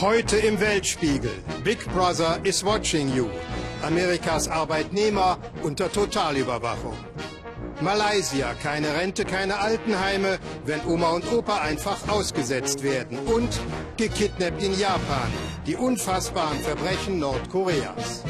Heute 0.00 0.38
im 0.38 0.58
Weltspiegel. 0.58 1.30
Big 1.62 1.84
Brother 1.92 2.40
is 2.42 2.64
watching 2.64 3.14
you. 3.14 3.28
Amerikas 3.82 4.48
Arbeitnehmer 4.48 5.36
unter 5.62 5.92
Totalüberwachung. 5.92 6.96
Malaysia, 7.82 8.54
keine 8.54 8.94
Rente, 8.94 9.26
keine 9.26 9.58
Altenheime, 9.58 10.38
wenn 10.64 10.82
Oma 10.86 11.10
und 11.10 11.30
Opa 11.30 11.60
einfach 11.60 12.08
ausgesetzt 12.08 12.82
werden. 12.82 13.18
Und 13.18 13.60
gekidnappt 13.98 14.62
in 14.62 14.78
Japan, 14.78 15.30
die 15.66 15.76
unfassbaren 15.76 16.60
Verbrechen 16.60 17.18
Nordkoreas. 17.18 18.24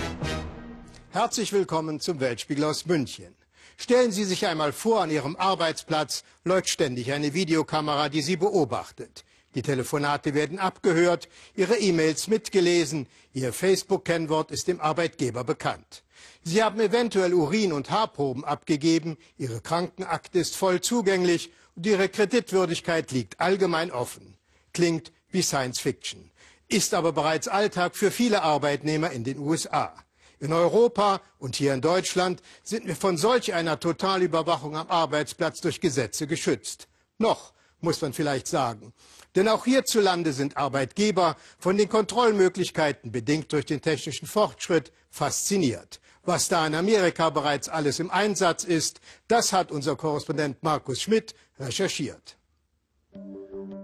Herzlich 1.11 1.53
willkommen 1.53 2.01
zum 2.01 2.19
Weltspiegel 2.19 2.65
aus 2.65 2.87
München. 2.87 3.33
Stellen 3.77 4.11
Sie 4.11 4.25
sich 4.25 4.45
einmal 4.49 4.73
vor, 4.73 5.03
an 5.03 5.11
Ihrem 5.13 5.37
Arbeitsplatz 5.37 6.25
läuft 6.43 6.69
ständig 6.69 7.13
eine 7.13 7.33
Videokamera, 7.33 8.09
die 8.09 8.23
Sie 8.23 8.37
beobachtet. 8.37 9.25
Die 9.55 9.63
Telefonate 9.63 10.35
werden 10.35 10.59
abgehört, 10.59 11.29
Ihre 11.57 11.77
E-Mails 11.77 12.29
mitgelesen, 12.29 13.09
Ihr 13.33 13.53
Facebook-Kennwort 13.53 14.51
ist 14.51 14.69
dem 14.69 14.81
Arbeitgeber 14.81 15.43
bekannt. 15.43 16.05
Sie 16.45 16.63
haben 16.63 16.79
eventuell 16.81 17.35
Urin- 17.35 17.73
und 17.73 17.91
Haarproben 17.91 18.45
abgegeben, 18.45 19.17
Ihre 19.39 19.61
Krankenakte 19.61 20.39
ist 20.39 20.57
voll 20.57 20.81
zugänglich 20.81 21.51
und 21.75 21.85
Ihre 21.87 22.09
Kreditwürdigkeit 22.09 23.11
liegt 23.11 23.41
allgemein 23.41 23.91
offen. 23.91 24.37
Klingt 24.73 25.13
wie 25.31 25.43
Science 25.43 25.81
Fiction, 25.81 26.31
ist 26.69 26.95
aber 26.95 27.13
bereits 27.13 27.49
Alltag 27.49 27.97
für 27.97 28.11
viele 28.11 28.43
Arbeitnehmer 28.43 29.11
in 29.11 29.25
den 29.25 29.39
USA. 29.39 29.93
In 30.39 30.53
Europa 30.53 31.21
und 31.39 31.57
hier 31.57 31.75
in 31.75 31.83
Deutschland 31.83 32.41
sind 32.63 32.87
wir 32.87 32.97
von 32.97 33.17
solch 33.17 33.53
einer 33.53 33.79
Totalüberwachung 33.79 34.77
am 34.77 34.89
Arbeitsplatz 34.89 35.61
durch 35.61 35.81
Gesetze 35.81 36.27
geschützt. 36.27 36.89
Noch, 37.19 37.53
muss 37.81 38.01
man 38.01 38.13
vielleicht 38.13 38.47
sagen. 38.47 38.93
Denn 39.37 39.49
auch 39.49 39.65
hierzulande 39.65 40.33
sind 40.33 40.57
Arbeitgeber 40.57 41.37
von 41.59 41.77
den 41.77 41.89
Kontrollmöglichkeiten, 41.89 43.13
bedingt 43.13 43.53
durch 43.53 43.67
den 43.67 43.81
technischen 43.81 44.27
Fortschritt, 44.27 44.93
fasziniert. 45.11 46.01
Was 46.23 46.49
da 46.49 46.67
in 46.67 46.75
Amerika 46.75 47.31
bereits 47.31 47.69
alles 47.69 47.99
im 47.99 48.11
Einsatz 48.11 48.65
ist, 48.65 49.01
das 49.29 49.53
hat 49.53 49.73
unser 49.73 49.97
Korrespondent 49.97 50.63
Markus 50.63 51.01
Schmidt 51.01 51.35
recherchiert. 51.59 52.37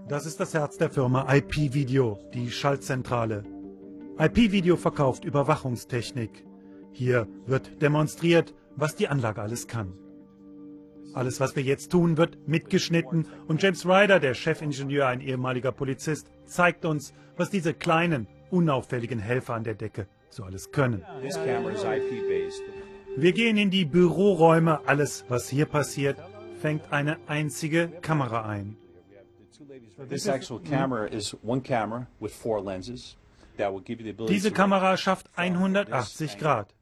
Das 0.07 0.25
ist 0.25 0.39
das 0.39 0.53
Herz 0.53 0.77
der 0.77 0.89
Firma 0.89 1.33
IP 1.33 1.73
Video, 1.73 2.19
die 2.33 2.51
Schaltzentrale. 2.51 3.43
IP 4.19 4.51
Video 4.51 4.77
verkauft 4.77 5.25
Überwachungstechnik. 5.25 6.45
Hier 6.93 7.27
wird 7.45 7.81
demonstriert, 7.81 8.53
was 8.75 8.95
die 8.95 9.07
Anlage 9.07 9.41
alles 9.41 9.67
kann. 9.67 9.93
Alles, 11.17 11.39
was 11.39 11.55
wir 11.55 11.63
jetzt 11.63 11.91
tun, 11.91 12.15
wird 12.17 12.47
mitgeschnitten 12.47 13.27
und 13.47 13.63
James 13.63 13.87
Ryder, 13.87 14.19
der 14.19 14.35
Chefingenieur, 14.35 15.07
ein 15.07 15.19
ehemaliger 15.19 15.71
Polizist, 15.71 16.29
zeigt 16.45 16.85
uns, 16.85 17.11
was 17.35 17.49
diese 17.49 17.73
kleinen, 17.73 18.27
unauffälligen 18.51 19.17
Helfer 19.17 19.55
an 19.55 19.63
der 19.63 19.73
Decke 19.73 20.05
so 20.29 20.43
alles 20.43 20.71
können. 20.71 21.03
Wir 23.15 23.33
gehen 23.33 23.57
in 23.57 23.71
die 23.71 23.85
Büroräume. 23.85 24.81
Alles, 24.85 25.25
was 25.27 25.49
hier 25.49 25.65
passiert, 25.65 26.17
fängt 26.61 26.93
eine 26.93 27.17
einzige 27.25 27.87
Kamera 28.01 28.47
ein. 28.47 28.77
Diese 34.29 34.51
Kamera 34.51 34.97
schafft 34.97 35.29
180 35.35 36.37
Grad. 36.37 36.76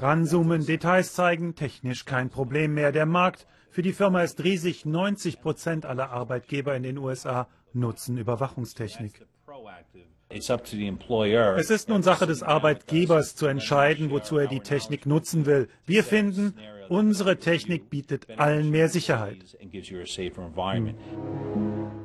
Ranzoomen, 0.00 0.64
Details 0.64 1.12
zeigen, 1.12 1.54
technisch 1.54 2.06
kein 2.06 2.30
Problem 2.30 2.74
mehr. 2.74 2.92
Der 2.92 3.06
Markt 3.06 3.46
für 3.68 3.82
die 3.82 3.92
Firma 3.92 4.22
ist 4.22 4.42
riesig. 4.42 4.86
90 4.86 5.40
Prozent 5.40 5.84
aller 5.84 6.10
Arbeitgeber 6.10 6.74
in 6.74 6.82
den 6.82 6.96
USA 6.98 7.46
nutzen 7.74 8.16
Überwachungstechnik. 8.16 9.26
Es 10.30 11.70
ist 11.70 11.88
nun 11.88 12.02
Sache 12.02 12.26
des 12.26 12.42
Arbeitgebers 12.42 13.36
zu 13.36 13.46
entscheiden, 13.46 14.10
wozu 14.10 14.38
er 14.38 14.46
die 14.46 14.60
Technik 14.60 15.04
nutzen 15.04 15.44
will. 15.44 15.68
Wir 15.84 16.04
finden, 16.04 16.54
unsere 16.88 17.38
Technik 17.38 17.90
bietet 17.90 18.38
allen 18.38 18.70
mehr 18.70 18.88
Sicherheit. 18.88 19.58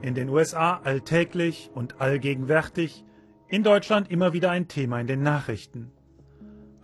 In 0.01 0.15
den 0.15 0.29
USA 0.29 0.81
alltäglich 0.83 1.69
und 1.73 2.01
allgegenwärtig, 2.01 3.05
in 3.47 3.63
Deutschland 3.63 4.09
immer 4.09 4.33
wieder 4.33 4.49
ein 4.51 4.67
Thema 4.67 4.99
in 4.99 5.07
den 5.07 5.21
Nachrichten. 5.21 5.91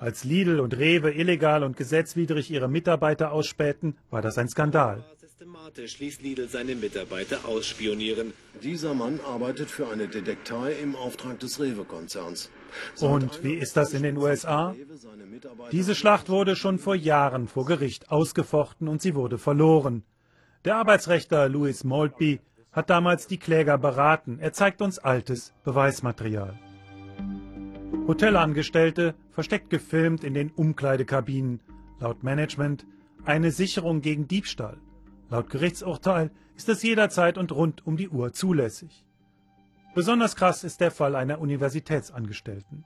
Als 0.02 0.24
Lidl 0.24 0.60
und 0.60 0.76
Rewe 0.80 1.12
illegal 1.12 1.64
und 1.64 1.78
gesetzwidrig 1.78 2.50
ihre 2.50 2.68
Mitarbeiter 2.68 3.32
ausspähten, 3.32 3.96
war 4.10 4.24
das 4.24 4.40
ein 4.40 4.50
Skandal. 4.50 5.04
Systematisch 5.20 6.00
ließ 6.00 6.22
Lidl 6.22 6.48
seine 6.48 6.74
Mitarbeiter 6.74 7.46
ausspionieren. 7.46 8.34
Dieser 8.64 8.96
Mann 8.96 9.20
arbeitet 9.24 9.70
für 9.70 9.90
eine 9.90 10.08
Detektei 10.08 10.74
im 10.82 10.96
Auftrag 10.96 11.40
des 11.40 11.60
Rewe-Konzerns. 11.60 12.50
Und 13.00 13.44
wie 13.44 13.54
ist 13.54 13.78
das 13.78 13.94
in 13.94 14.02
den 14.02 14.18
USA? 14.18 14.74
Diese 15.72 15.94
Schlacht 15.94 16.30
wurde 16.30 16.56
schon 16.56 16.80
vor 16.80 16.96
Jahren 16.96 17.48
vor 17.48 17.66
Gericht 17.66 18.10
ausgefochten 18.10 18.88
und 18.88 19.04
sie 19.04 19.14
wurde 19.14 19.38
verloren. 19.38 20.02
Der 20.66 20.78
Arbeitsrechter 20.78 21.48
Louis 21.48 21.84
Maltby 21.84 22.40
hat 22.72 22.90
damals 22.90 23.28
die 23.28 23.38
Kläger 23.38 23.78
beraten. 23.78 24.40
Er 24.40 24.52
zeigt 24.52 24.82
uns 24.82 24.98
altes 24.98 25.54
Beweismaterial. 25.64 26.58
Hotelangestellte 28.12 29.16
versteckt 29.32 29.70
gefilmt 29.70 30.26
in 30.26 30.34
den 30.34 30.52
Umkleidekabinen. 30.52 31.62
Laut 32.02 32.24
Management 32.24 32.86
eine 33.24 33.52
Sicherung 33.52 34.02
gegen 34.02 34.28
Diebstahl. 34.28 34.80
Laut 35.30 35.50
Gerichtsurteil 35.50 36.30
ist 36.58 36.68
es 36.68 36.84
jederzeit 36.84 37.38
und 37.38 37.54
rund 37.54 37.88
um 37.88 37.96
die 37.96 38.10
Uhr 38.10 38.34
zulässig. 38.34 39.06
Besonders 39.96 40.36
krass 40.36 40.66
ist 40.66 40.82
der 40.82 40.92
Fall 40.92 41.16
einer 41.16 41.40
Universitätsangestellten. 41.40 42.84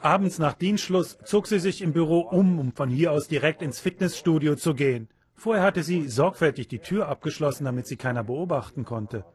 Abends 0.00 0.38
nach 0.38 0.54
Dienstschluss 0.54 1.18
zog 1.24 1.48
sie 1.48 1.58
sich 1.58 1.82
im 1.82 1.92
Büro 1.92 2.20
um, 2.20 2.58
um 2.58 2.72
von 2.72 2.88
hier 2.88 3.12
aus 3.12 3.28
direkt 3.28 3.60
ins 3.60 3.80
Fitnessstudio 3.80 4.56
zu 4.56 4.72
gehen. 4.72 5.08
Vorher 5.34 5.62
hatte 5.62 5.82
sie 5.82 6.08
sorgfältig 6.08 6.68
die 6.68 6.78
Tür 6.78 7.08
abgeschlossen, 7.08 7.66
damit 7.66 7.86
sie 7.86 7.96
keiner 7.96 8.24
beobachten 8.24 8.86
konnte. 8.86 9.26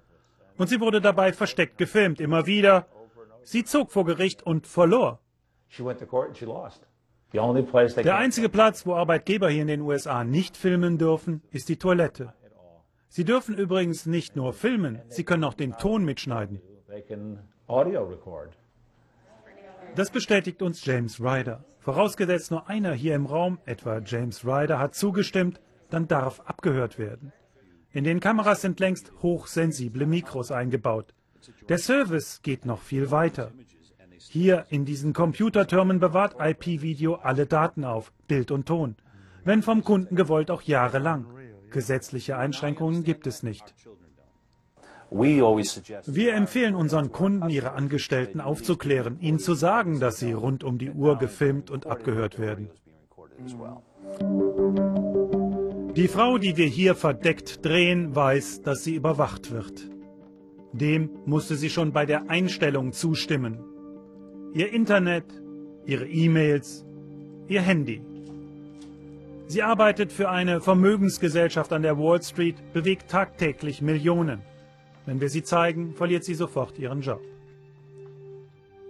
Und 0.58 0.70
sie 0.70 0.80
wurde 0.80 1.02
dabei 1.02 1.34
versteckt 1.34 1.78
gefilmt, 1.78 2.20
immer 2.20 2.48
wieder. 2.48 2.88
Sie 3.44 3.64
zog 3.64 3.92
vor 3.92 4.06
Gericht 4.06 4.44
und 4.44 4.68
verlor. 4.68 5.20
Der 7.34 8.18
einzige 8.18 8.50
Platz, 8.50 8.86
wo 8.86 8.96
Arbeitgeber 8.96 9.50
hier 9.50 9.62
in 9.62 9.68
den 9.68 9.82
USA 9.82 10.24
nicht 10.24 10.58
filmen 10.58 10.98
dürfen, 10.98 11.42
ist 11.52 11.70
die 11.70 11.78
Toilette. 11.78 12.34
Sie 13.08 13.26
dürfen 13.26 13.58
übrigens 13.58 14.06
nicht 14.06 14.36
nur 14.36 14.54
filmen, 14.54 15.02
sie 15.10 15.24
können 15.24 15.44
auch 15.44 15.54
den 15.54 15.74
Ton 15.78 16.04
mitschneiden. 16.04 16.62
Das 19.96 20.10
bestätigt 20.10 20.62
uns 20.62 20.86
James 20.86 21.20
Ryder. 21.20 21.64
Vorausgesetzt 21.80 22.52
nur 22.52 22.70
einer 22.70 22.94
hier 22.94 23.16
im 23.16 23.26
Raum, 23.26 23.60
etwa 23.66 24.00
James 24.00 24.46
Ryder, 24.46 24.80
hat 24.80 24.96
zugestimmt, 24.96 25.60
dann 25.90 26.08
darf 26.08 26.40
abgehört 26.42 27.00
werden. 27.00 27.34
In 27.92 28.06
den 28.06 28.22
Kameras 28.22 28.62
sind 28.62 28.80
längst 28.80 29.12
hochsensible 29.22 30.06
Mikros 30.06 30.52
eingebaut. 30.52 31.14
Der 31.70 31.78
Service 31.78 32.42
geht 32.42 32.66
noch 32.66 32.82
viel 32.82 33.12
weiter. 33.12 33.52
Hier 34.30 34.66
in 34.70 34.86
diesen 34.86 35.14
Computertürmen 35.14 36.00
bewahrt 36.00 36.36
IP-Video 36.40 37.16
alle 37.16 37.46
Daten 37.46 37.84
auf, 37.84 38.12
Bild 38.28 38.52
und 38.52 38.68
Ton. 38.68 38.96
Wenn 39.44 39.64
vom 39.64 39.84
Kunden 39.84 40.16
gewollt 40.16 40.52
auch 40.52 40.62
jahrelang. 40.62 41.26
Gesetzliche 41.72 42.38
Einschränkungen 42.38 43.04
gibt 43.04 43.28
es 43.28 43.44
nicht. 43.44 43.74
Wir 45.10 46.34
empfehlen 46.36 46.76
unseren 46.76 47.12
Kunden, 47.12 47.50
ihre 47.50 47.74
Angestellten 47.74 48.40
aufzuklären, 48.40 49.20
ihnen 49.20 49.40
zu 49.40 49.56
sagen, 49.56 50.00
dass 50.00 50.20
sie 50.20 50.32
rund 50.32 50.64
um 50.64 50.78
die 50.78 50.92
Uhr 50.92 51.18
gefilmt 51.18 51.70
und 51.70 51.86
abgehört 51.86 52.40
werden. 52.40 52.70
Die 55.96 56.08
Frau, 56.08 56.38
die 56.38 56.56
wir 56.56 56.68
hier 56.68 56.96
verdeckt 56.96 57.66
drehen, 57.66 58.16
weiß, 58.16 58.62
dass 58.62 58.86
sie 58.86 58.96
überwacht 58.96 59.52
wird. 59.52 59.91
Dem 60.74 61.10
musste 61.26 61.56
sie 61.56 61.70
schon 61.70 61.92
bei 61.92 62.06
der 62.06 62.30
Einstellung 62.30 62.94
zustimmen. 62.94 63.60
Ihr 64.54 64.72
Internet, 64.72 65.26
ihre 65.86 66.08
E-Mails, 66.08 66.86
ihr 67.48 67.62
Handy. 67.62 68.02
Sie 69.48 69.64
arbeitet 69.64 70.14
für 70.14 70.30
eine 70.30 70.62
Vermögensgesellschaft 70.62 71.74
an 71.74 71.82
der 71.82 71.98
Wall 71.98 72.22
Street, 72.24 72.56
bewegt 72.74 73.10
tagtäglich 73.10 73.82
Millionen. 73.82 74.42
Wenn 75.06 75.20
wir 75.20 75.30
sie 75.30 75.44
zeigen, 75.44 75.94
verliert 75.94 76.24
sie 76.24 76.36
sofort 76.36 76.80
ihren 76.80 77.02
Job. 77.02 77.22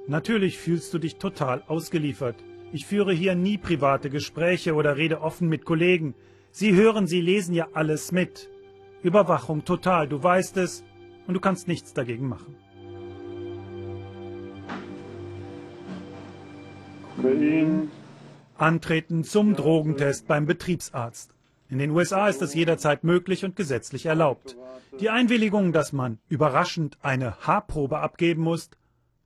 Natürlich 0.08 0.60
fühlst 0.60 0.94
du 0.94 1.00
dich 1.00 1.16
total 1.16 1.64
ausgeliefert. 1.68 2.36
Ich 2.74 2.86
führe 2.86 3.14
hier 3.14 3.34
nie 3.34 3.58
private 3.58 4.10
Gespräche 4.10 4.76
oder 4.76 4.98
rede 4.98 5.22
offen 5.22 5.50
mit 5.50 5.66
Kollegen. 5.66 6.14
Sie 6.52 6.76
hören, 6.76 7.08
Sie 7.08 7.22
lesen 7.22 7.56
ja 7.56 7.68
alles 7.74 8.12
mit. 8.12 8.50
Überwachung 9.02 9.66
total, 9.66 10.08
du 10.08 10.22
weißt 10.22 10.58
es 10.58 10.84
und 11.32 11.36
du 11.36 11.40
kannst 11.40 11.70
nichts 11.70 11.94
dagegen 11.94 12.28
machen. 12.28 12.58
Antreten 18.58 19.24
zum 19.24 19.56
Drogentest 19.56 20.28
beim 20.28 20.46
Betriebsarzt. 20.46 21.34
In 21.70 21.78
den 21.78 21.92
USA 21.92 22.28
ist 22.28 22.42
es 22.42 22.54
jederzeit 22.54 23.06
möglich 23.06 23.46
und 23.46 23.56
gesetzlich 23.56 24.08
erlaubt. 24.08 24.58
Die 25.00 25.10
Einwilligung, 25.10 25.72
dass 25.72 25.94
man 25.94 26.20
überraschend 26.28 26.98
eine 27.02 27.38
Haarprobe 27.48 28.00
abgeben 28.00 28.44
muss, 28.44 28.70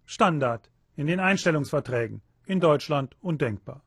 Standard 0.05 0.69
in 0.95 1.07
den 1.07 1.19
Einstellungsverträgen, 1.19 2.21
in 2.45 2.59
Deutschland 2.59 3.17
undenkbar. 3.19 3.81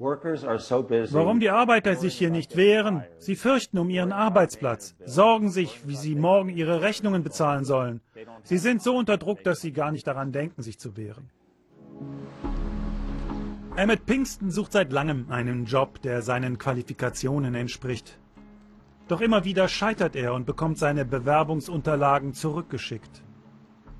Warum 0.00 1.40
die 1.40 1.50
Arbeiter 1.50 1.94
sich 1.94 2.16
hier 2.16 2.30
nicht 2.30 2.56
wehren? 2.56 3.04
Sie 3.18 3.36
fürchten 3.36 3.76
um 3.76 3.90
ihren 3.90 4.12
Arbeitsplatz, 4.12 4.96
sorgen 5.04 5.50
sich, 5.50 5.86
wie 5.86 5.94
sie 5.94 6.14
morgen 6.14 6.48
ihre 6.48 6.80
Rechnungen 6.80 7.22
bezahlen 7.22 7.66
sollen. 7.66 8.00
Sie 8.42 8.56
sind 8.56 8.82
so 8.82 8.96
unter 8.96 9.18
Druck, 9.18 9.44
dass 9.44 9.60
sie 9.60 9.72
gar 9.72 9.92
nicht 9.92 10.06
daran 10.06 10.32
denken, 10.32 10.62
sich 10.62 10.78
zu 10.78 10.96
wehren. 10.96 11.28
Emmett 13.76 14.06
Pinkston 14.06 14.50
sucht 14.50 14.72
seit 14.72 14.90
langem 14.90 15.26
einen 15.30 15.66
Job, 15.66 16.00
der 16.00 16.22
seinen 16.22 16.56
Qualifikationen 16.56 17.54
entspricht. 17.54 18.18
Doch 19.06 19.20
immer 19.20 19.44
wieder 19.44 19.68
scheitert 19.68 20.16
er 20.16 20.32
und 20.32 20.46
bekommt 20.46 20.78
seine 20.78 21.04
Bewerbungsunterlagen 21.04 22.32
zurückgeschickt. 22.32 23.22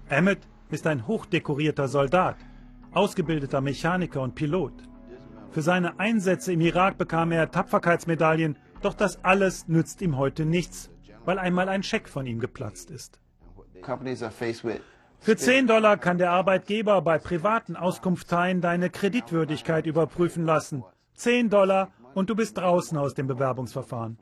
Emmett 0.09 0.49
ist 0.71 0.87
ein 0.87 1.07
hochdekorierter 1.07 1.89
Soldat, 1.89 2.37
ausgebildeter 2.93 3.61
Mechaniker 3.61 4.23
und 4.23 4.35
Pilot. 4.35 4.73
Für 5.51 5.63
seine 5.63 5.99
Einsätze 5.99 6.53
im 6.53 6.61
Irak 6.61 6.97
bekam 6.97 7.33
er 7.33 7.51
Tapferkeitsmedaillen, 7.51 8.57
doch 8.83 8.95
das 8.95 9.25
alles 9.25 9.67
nützt 9.67 10.01
ihm 10.01 10.17
heute 10.17 10.45
nichts, 10.45 10.91
weil 11.25 11.41
einmal 11.41 11.69
ein 11.69 11.83
Scheck 11.83 12.09
von 12.09 12.25
ihm 12.25 12.39
geplatzt 12.39 12.91
ist. 12.91 13.21
Für 15.19 15.37
10 15.37 15.67
Dollar 15.67 15.97
kann 15.97 16.19
der 16.19 16.31
Arbeitgeber 16.31 17.03
bei 17.03 17.19
privaten 17.19 17.77
Auskunfteien 17.77 18.61
deine 18.61 18.91
Kreditwürdigkeit 18.91 19.87
überprüfen 19.87 20.45
lassen. 20.45 20.85
10 21.15 21.51
Dollar 21.51 21.91
und 22.15 22.31
du 22.31 22.37
bist 22.37 22.57
draußen 22.57 22.97
aus 22.97 23.15
dem 23.15 23.27
Bewerbungsverfahren. 23.27 24.19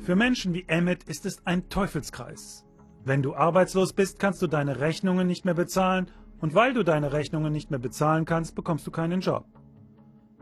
Für 0.00 0.16
Menschen 0.16 0.54
wie 0.54 0.64
Emmett 0.66 1.04
ist 1.04 1.24
es 1.24 1.46
ein 1.46 1.68
Teufelskreis. 1.68 2.64
Wenn 3.04 3.22
du 3.22 3.34
arbeitslos 3.34 3.92
bist, 3.92 4.18
kannst 4.18 4.42
du 4.42 4.48
deine 4.48 4.80
Rechnungen 4.80 5.26
nicht 5.28 5.44
mehr 5.44 5.54
bezahlen 5.54 6.10
und 6.40 6.54
weil 6.54 6.74
du 6.74 6.82
deine 6.82 7.12
Rechnungen 7.12 7.52
nicht 7.52 7.70
mehr 7.70 7.80
bezahlen 7.80 8.24
kannst, 8.24 8.54
bekommst 8.54 8.86
du 8.86 8.90
keinen 8.90 9.20
Job. 9.20 9.44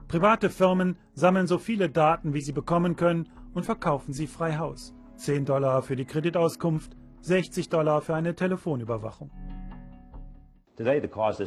Private 0.08 0.50
Firmen 0.50 0.96
sammeln 1.14 1.46
so 1.46 1.58
viele 1.58 1.88
Daten, 1.88 2.34
wie 2.34 2.40
sie 2.40 2.52
bekommen 2.52 2.96
können 2.96 3.28
und 3.54 3.64
verkaufen 3.64 4.12
sie 4.12 4.26
frei 4.26 4.56
Haus. 4.58 4.94
10 5.16 5.44
Dollar 5.44 5.82
für 5.82 5.96
die 5.96 6.04
Kreditauskunft, 6.04 6.96
60 7.20 7.68
Dollar 7.68 8.00
für 8.00 8.14
eine 8.14 8.34
Telefonüberwachung. 8.34 9.30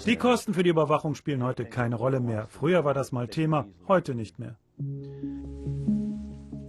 Die 0.05 0.15
Kosten 0.15 0.53
für 0.53 0.63
die 0.63 0.69
Überwachung 0.69 1.13
spielen 1.13 1.43
heute 1.43 1.65
keine 1.65 1.95
Rolle 1.95 2.21
mehr. 2.21 2.47
Früher 2.47 2.85
war 2.85 2.93
das 2.93 3.11
mal 3.11 3.27
Thema, 3.27 3.67
heute 3.87 4.15
nicht 4.15 4.39
mehr. 4.39 4.57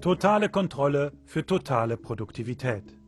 Totale 0.00 0.48
Kontrolle 0.48 1.12
für 1.24 1.46
totale 1.46 1.96
Produktivität. 1.96 2.98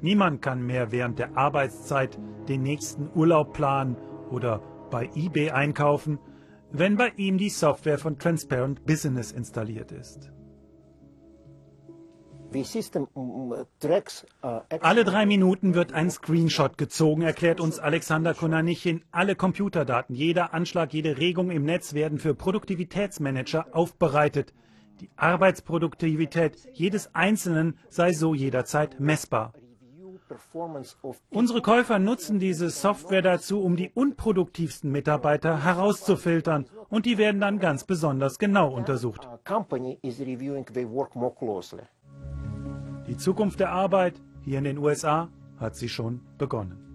Niemand 0.00 0.42
kann 0.42 0.62
mehr 0.62 0.92
während 0.92 1.18
der 1.18 1.36
Arbeitszeit 1.36 2.18
den 2.48 2.62
nächsten 2.62 3.08
Urlaub 3.14 3.52
planen 3.52 3.96
oder 4.30 4.62
bei 4.90 5.10
eBay 5.14 5.50
einkaufen, 5.50 6.18
wenn 6.70 6.96
bei 6.96 7.12
ihm 7.16 7.38
die 7.38 7.48
Software 7.48 7.98
von 7.98 8.18
Transparent 8.18 8.84
Business 8.84 9.32
installiert 9.32 9.92
ist. 9.92 10.32
Alle 14.80 15.04
drei 15.04 15.26
Minuten 15.26 15.74
wird 15.74 15.92
ein 15.92 16.10
Screenshot 16.10 16.78
gezogen, 16.78 17.22
erklärt 17.22 17.60
uns 17.60 17.78
Alexander 17.78 18.34
Konanichin. 18.34 19.04
Alle 19.10 19.34
Computerdaten, 19.34 20.14
jeder 20.14 20.54
Anschlag, 20.54 20.92
jede 20.94 21.18
Regung 21.18 21.50
im 21.50 21.64
Netz 21.64 21.92
werden 21.94 22.18
für 22.18 22.34
Produktivitätsmanager 22.34 23.66
aufbereitet. 23.72 24.54
Die 25.00 25.10
Arbeitsproduktivität 25.16 26.56
jedes 26.72 27.14
Einzelnen 27.14 27.78
sei 27.90 28.12
so 28.12 28.32
jederzeit 28.32 29.00
messbar. 29.00 29.52
Unsere 31.30 31.62
Käufer 31.62 31.98
nutzen 31.98 32.38
diese 32.38 32.70
Software 32.70 33.22
dazu, 33.22 33.60
um 33.60 33.76
die 33.76 33.90
unproduktivsten 33.90 34.90
Mitarbeiter 34.90 35.64
herauszufiltern 35.64 36.66
und 36.88 37.06
die 37.06 37.18
werden 37.18 37.40
dann 37.40 37.58
ganz 37.58 37.84
besonders 37.84 38.38
genau 38.38 38.72
untersucht. 38.72 39.28
Die 43.06 43.16
Zukunft 43.16 43.60
der 43.60 43.70
Arbeit 43.70 44.20
hier 44.42 44.58
in 44.58 44.64
den 44.64 44.78
USA 44.78 45.28
hat 45.58 45.76
sie 45.76 45.88
schon 45.88 46.20
begonnen. 46.38 46.85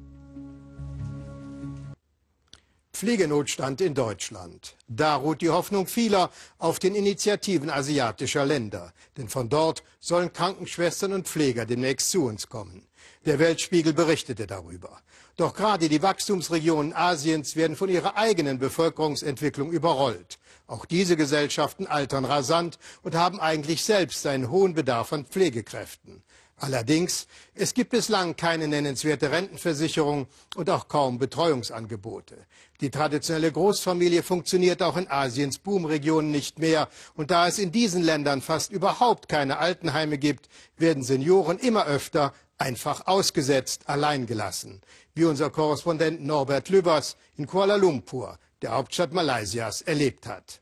Pflegenotstand 3.01 3.81
in 3.81 3.95
Deutschland. 3.95 4.75
Da 4.87 5.15
ruht 5.15 5.41
die 5.41 5.49
Hoffnung 5.49 5.87
vieler 5.87 6.29
auf 6.59 6.77
den 6.77 6.93
Initiativen 6.93 7.71
asiatischer 7.71 8.45
Länder. 8.45 8.93
Denn 9.17 9.27
von 9.27 9.49
dort 9.49 9.81
sollen 9.99 10.31
Krankenschwestern 10.31 11.11
und 11.13 11.27
Pfleger 11.27 11.65
demnächst 11.65 12.11
zu 12.11 12.25
uns 12.25 12.47
kommen. 12.47 12.85
Der 13.25 13.39
Weltspiegel 13.39 13.93
berichtete 13.93 14.45
darüber. 14.45 15.01
Doch 15.35 15.55
gerade 15.55 15.89
die 15.89 16.03
Wachstumsregionen 16.03 16.93
Asiens 16.93 17.55
werden 17.55 17.75
von 17.75 17.89
ihrer 17.89 18.17
eigenen 18.17 18.59
Bevölkerungsentwicklung 18.59 19.71
überrollt. 19.71 20.37
Auch 20.67 20.85
diese 20.85 21.17
Gesellschaften 21.17 21.87
altern 21.87 22.25
rasant 22.25 22.77
und 23.01 23.15
haben 23.15 23.39
eigentlich 23.39 23.83
selbst 23.83 24.27
einen 24.27 24.51
hohen 24.51 24.75
Bedarf 24.75 25.11
an 25.11 25.25
Pflegekräften. 25.25 26.21
Allerdings, 26.61 27.25
es 27.55 27.73
gibt 27.73 27.89
bislang 27.89 28.35
keine 28.35 28.67
nennenswerte 28.67 29.31
Rentenversicherung 29.31 30.27
und 30.55 30.69
auch 30.69 30.87
kaum 30.87 31.17
Betreuungsangebote. 31.17 32.37
Die 32.81 32.91
traditionelle 32.91 33.51
Großfamilie 33.51 34.21
funktioniert 34.21 34.83
auch 34.83 34.95
in 34.95 35.09
Asiens 35.09 35.57
Boomregionen 35.57 36.29
nicht 36.29 36.59
mehr. 36.59 36.87
Und 37.15 37.31
da 37.31 37.47
es 37.47 37.57
in 37.57 37.71
diesen 37.71 38.03
Ländern 38.03 38.43
fast 38.43 38.71
überhaupt 38.71 39.27
keine 39.27 39.57
Altenheime 39.57 40.19
gibt, 40.19 40.49
werden 40.77 41.01
Senioren 41.01 41.57
immer 41.57 41.87
öfter 41.87 42.31
einfach 42.59 43.07
ausgesetzt, 43.07 43.89
allein 43.89 44.27
gelassen. 44.27 44.81
Wie 45.15 45.25
unser 45.25 45.49
Korrespondent 45.49 46.23
Norbert 46.23 46.69
Lübbers 46.69 47.17
in 47.37 47.47
Kuala 47.47 47.75
Lumpur, 47.75 48.37
der 48.61 48.73
Hauptstadt 48.73 49.13
Malaysias, 49.13 49.81
erlebt 49.81 50.27
hat. 50.27 50.61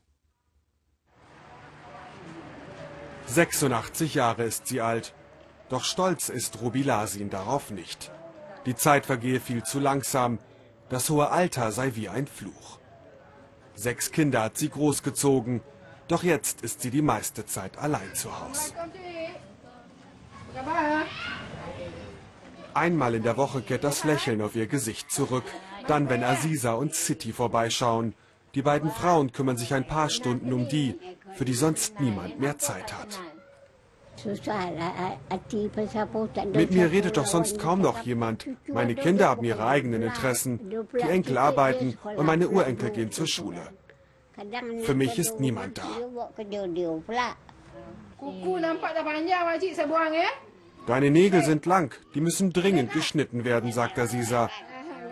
86 3.26 4.14
Jahre 4.14 4.44
ist 4.44 4.66
sie 4.66 4.80
alt. 4.80 5.12
Doch 5.70 5.84
stolz 5.84 6.28
ist 6.28 6.60
Ruby 6.60 6.82
Lasin 6.82 7.30
darauf 7.30 7.70
nicht. 7.70 8.10
Die 8.66 8.74
Zeit 8.74 9.06
vergehe 9.06 9.40
viel 9.40 9.62
zu 9.62 9.78
langsam. 9.78 10.38
Das 10.88 11.08
hohe 11.08 11.30
Alter 11.30 11.70
sei 11.70 11.92
wie 11.94 12.08
ein 12.08 12.26
Fluch. 12.26 12.78
Sechs 13.76 14.10
Kinder 14.10 14.42
hat 14.42 14.58
sie 14.58 14.68
großgezogen. 14.68 15.62
Doch 16.08 16.24
jetzt 16.24 16.62
ist 16.62 16.82
sie 16.82 16.90
die 16.90 17.02
meiste 17.02 17.46
Zeit 17.46 17.78
allein 17.78 18.14
zu 18.14 18.28
Hause. 18.40 18.74
Einmal 22.74 23.14
in 23.14 23.22
der 23.22 23.36
Woche 23.36 23.62
kehrt 23.62 23.84
das 23.84 24.02
Lächeln 24.02 24.42
auf 24.42 24.56
ihr 24.56 24.66
Gesicht 24.66 25.12
zurück. 25.12 25.44
Dann, 25.86 26.08
wenn 26.08 26.24
Aziza 26.24 26.72
und 26.72 26.94
City 26.96 27.32
vorbeischauen. 27.32 28.14
Die 28.56 28.62
beiden 28.62 28.90
Frauen 28.90 29.30
kümmern 29.30 29.56
sich 29.56 29.72
ein 29.72 29.86
paar 29.86 30.10
Stunden 30.10 30.52
um 30.52 30.68
die, 30.68 30.98
für 31.34 31.44
die 31.44 31.54
sonst 31.54 32.00
niemand 32.00 32.40
mehr 32.40 32.58
Zeit 32.58 32.92
hat. 32.92 33.20
Mit 36.54 36.70
mir 36.72 36.90
redet 36.90 37.16
doch 37.16 37.26
sonst 37.26 37.58
kaum 37.58 37.80
noch 37.80 38.02
jemand. 38.02 38.46
Meine 38.68 38.94
Kinder 38.94 39.28
haben 39.28 39.44
ihre 39.44 39.66
eigenen 39.66 40.02
Interessen. 40.02 40.60
Die 40.92 41.08
Enkel 41.08 41.38
arbeiten 41.38 41.98
und 42.16 42.26
meine 42.26 42.48
Urenkel 42.48 42.90
gehen 42.90 43.10
zur 43.10 43.26
Schule. 43.26 43.60
Für 44.82 44.94
mich 44.94 45.18
ist 45.18 45.40
niemand 45.40 45.78
da. 45.78 45.88
Deine 50.86 51.10
Nägel 51.10 51.44
sind 51.44 51.66
lang, 51.66 51.94
die 52.14 52.20
müssen 52.20 52.52
dringend 52.52 52.92
geschnitten 52.92 53.44
werden, 53.44 53.72
sagt 53.72 53.98
Aziza. 53.98 54.50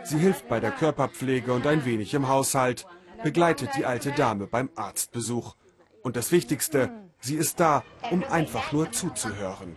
Sie 0.02 0.18
hilft 0.18 0.48
bei 0.48 0.60
der 0.60 0.70
Körperpflege 0.70 1.52
und 1.52 1.66
ein 1.66 1.84
wenig 1.84 2.14
im 2.14 2.28
Haushalt, 2.28 2.86
begleitet 3.22 3.70
die 3.76 3.84
alte 3.84 4.12
Dame 4.12 4.46
beim 4.46 4.70
Arztbesuch. 4.74 5.54
Und 6.02 6.16
das 6.16 6.32
Wichtigste, 6.32 6.90
Sie 7.20 7.36
ist 7.36 7.58
da, 7.60 7.82
um 8.10 8.24
einfach 8.30 8.72
nur 8.72 8.90
zuzuhören. 8.92 9.76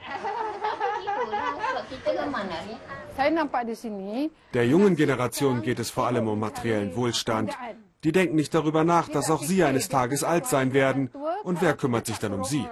Der 4.54 4.68
jungen 4.68 4.96
Generation 4.96 5.62
geht 5.62 5.80
es 5.80 5.90
vor 5.90 6.08
allem 6.08 6.28
um 6.28 6.40
materiellen 6.40 6.96
Wohlstand. 6.96 7.58
Die 8.04 8.12
denken 8.12 8.36
nicht 8.36 8.54
darüber 8.54 8.84
nach, 8.84 9.10
dass 9.10 9.30
auch 9.30 9.44
sie 9.44 9.64
eines 9.64 9.90
Tages 9.90 10.24
alt 10.24 10.48
sein 10.48 10.74
werden. 10.74 11.12
Und 11.44 11.62
wer 11.62 11.76
kümmert 11.76 12.08
sich 12.08 12.18
dann 12.18 12.34
um 12.34 12.44
sie? 12.44 12.66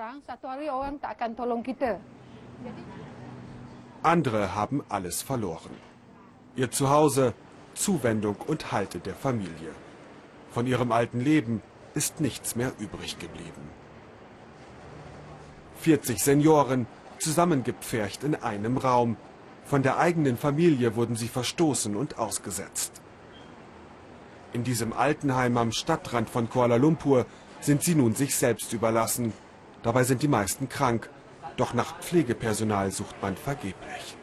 Andere 4.01 4.55
haben 4.55 4.83
alles 4.89 5.21
verloren. 5.21 5.75
Ihr 6.55 6.71
Zuhause, 6.71 7.33
Zuwendung 7.73 8.37
und 8.47 8.71
Halte 8.71 8.99
der 8.99 9.13
Familie. 9.13 9.71
Von 10.51 10.65
ihrem 10.65 10.91
alten 10.91 11.19
Leben 11.19 11.61
ist 11.93 12.21
nichts 12.21 12.55
mehr 12.55 12.71
übrig 12.79 13.19
geblieben. 13.19 13.78
40 15.81 16.23
Senioren, 16.23 16.87
zusammengepfercht 17.19 18.23
in 18.23 18.35
einem 18.35 18.77
Raum. 18.77 19.17
Von 19.65 19.83
der 19.83 19.97
eigenen 19.97 20.37
Familie 20.37 20.95
wurden 20.95 21.15
sie 21.15 21.27
verstoßen 21.27 21.95
und 21.95 22.17
ausgesetzt. 22.17 23.01
In 24.51 24.63
diesem 24.63 24.93
Altenheim 24.93 25.57
am 25.57 25.71
Stadtrand 25.71 26.29
von 26.29 26.49
Kuala 26.49 26.77
Lumpur 26.77 27.25
sind 27.61 27.83
sie 27.83 27.95
nun 27.95 28.15
sich 28.15 28.35
selbst 28.35 28.73
überlassen. 28.73 29.33
Dabei 29.83 30.03
sind 30.03 30.23
die 30.23 30.27
meisten 30.27 30.69
krank. 30.69 31.09
Doch 31.55 31.73
nach 31.73 31.99
Pflegepersonal 31.99 32.91
sucht 32.91 33.21
man 33.21 33.35
vergeblich. 33.35 34.15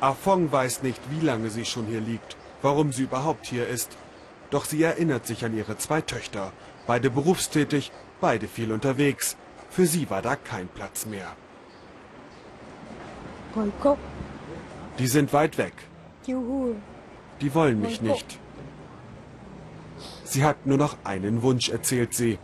Afong 0.00 0.50
weiß 0.50 0.82
nicht, 0.82 1.00
wie 1.10 1.24
lange 1.24 1.48
sie 1.50 1.64
schon 1.64 1.86
hier 1.86 2.00
liegt, 2.00 2.36
warum 2.60 2.92
sie 2.92 3.04
überhaupt 3.04 3.46
hier 3.46 3.68
ist. 3.68 3.96
Doch 4.50 4.64
sie 4.64 4.82
erinnert 4.82 5.26
sich 5.26 5.44
an 5.44 5.56
ihre 5.56 5.78
zwei 5.78 6.00
Töchter. 6.00 6.52
Beide 6.86 7.08
berufstätig, 7.08 7.92
beide 8.22 8.48
viel 8.48 8.72
unterwegs. 8.72 9.36
Für 9.68 9.86
sie 9.86 10.08
war 10.08 10.22
da 10.22 10.36
kein 10.36 10.68
Platz 10.68 11.04
mehr. 11.04 11.30
Die 14.98 15.06
sind 15.06 15.32
weit 15.32 15.58
weg. 15.58 15.74
Die 17.42 17.54
wollen 17.54 17.80
mich 17.80 18.00
nicht. 18.00 18.38
Sie 20.24 20.44
hat 20.44 20.66
nur 20.66 20.78
noch 20.78 20.96
einen 21.04 21.42
Wunsch, 21.42 21.68
erzählt 21.68 22.14
sie. 22.14 22.38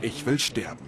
Ich 0.00 0.24
will 0.26 0.38
sterben. 0.38 0.86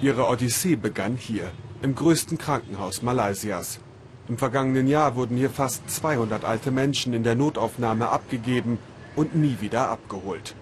Ihre 0.00 0.28
Odyssee 0.28 0.76
begann 0.76 1.16
hier, 1.16 1.50
im 1.82 1.94
größten 1.94 2.36
Krankenhaus 2.36 3.00
Malaysias. 3.02 3.80
Im 4.26 4.38
vergangenen 4.38 4.86
Jahr 4.86 5.16
wurden 5.16 5.36
hier 5.36 5.50
fast 5.50 5.88
200 5.90 6.44
alte 6.44 6.70
Menschen 6.70 7.12
in 7.12 7.24
der 7.24 7.34
Notaufnahme 7.34 8.08
abgegeben 8.08 8.78
und 9.16 9.34
nie 9.34 9.58
wieder 9.60 9.90
abgeholt. 9.90 10.54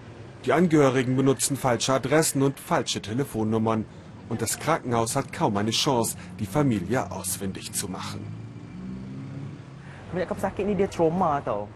Die 0.45 0.51
Angehörigen 0.51 1.15
benutzen 1.15 1.55
falsche 1.55 1.93
Adressen 1.93 2.41
und 2.41 2.59
falsche 2.59 3.01
Telefonnummern. 3.01 3.85
Und 4.27 4.41
das 4.41 4.59
Krankenhaus 4.59 5.15
hat 5.15 5.31
kaum 5.31 5.55
eine 5.55 5.71
Chance, 5.71 6.17
die 6.39 6.45
Familie 6.45 7.09
ausfindig 7.11 7.71
zu 7.71 7.87
machen. 7.87 8.42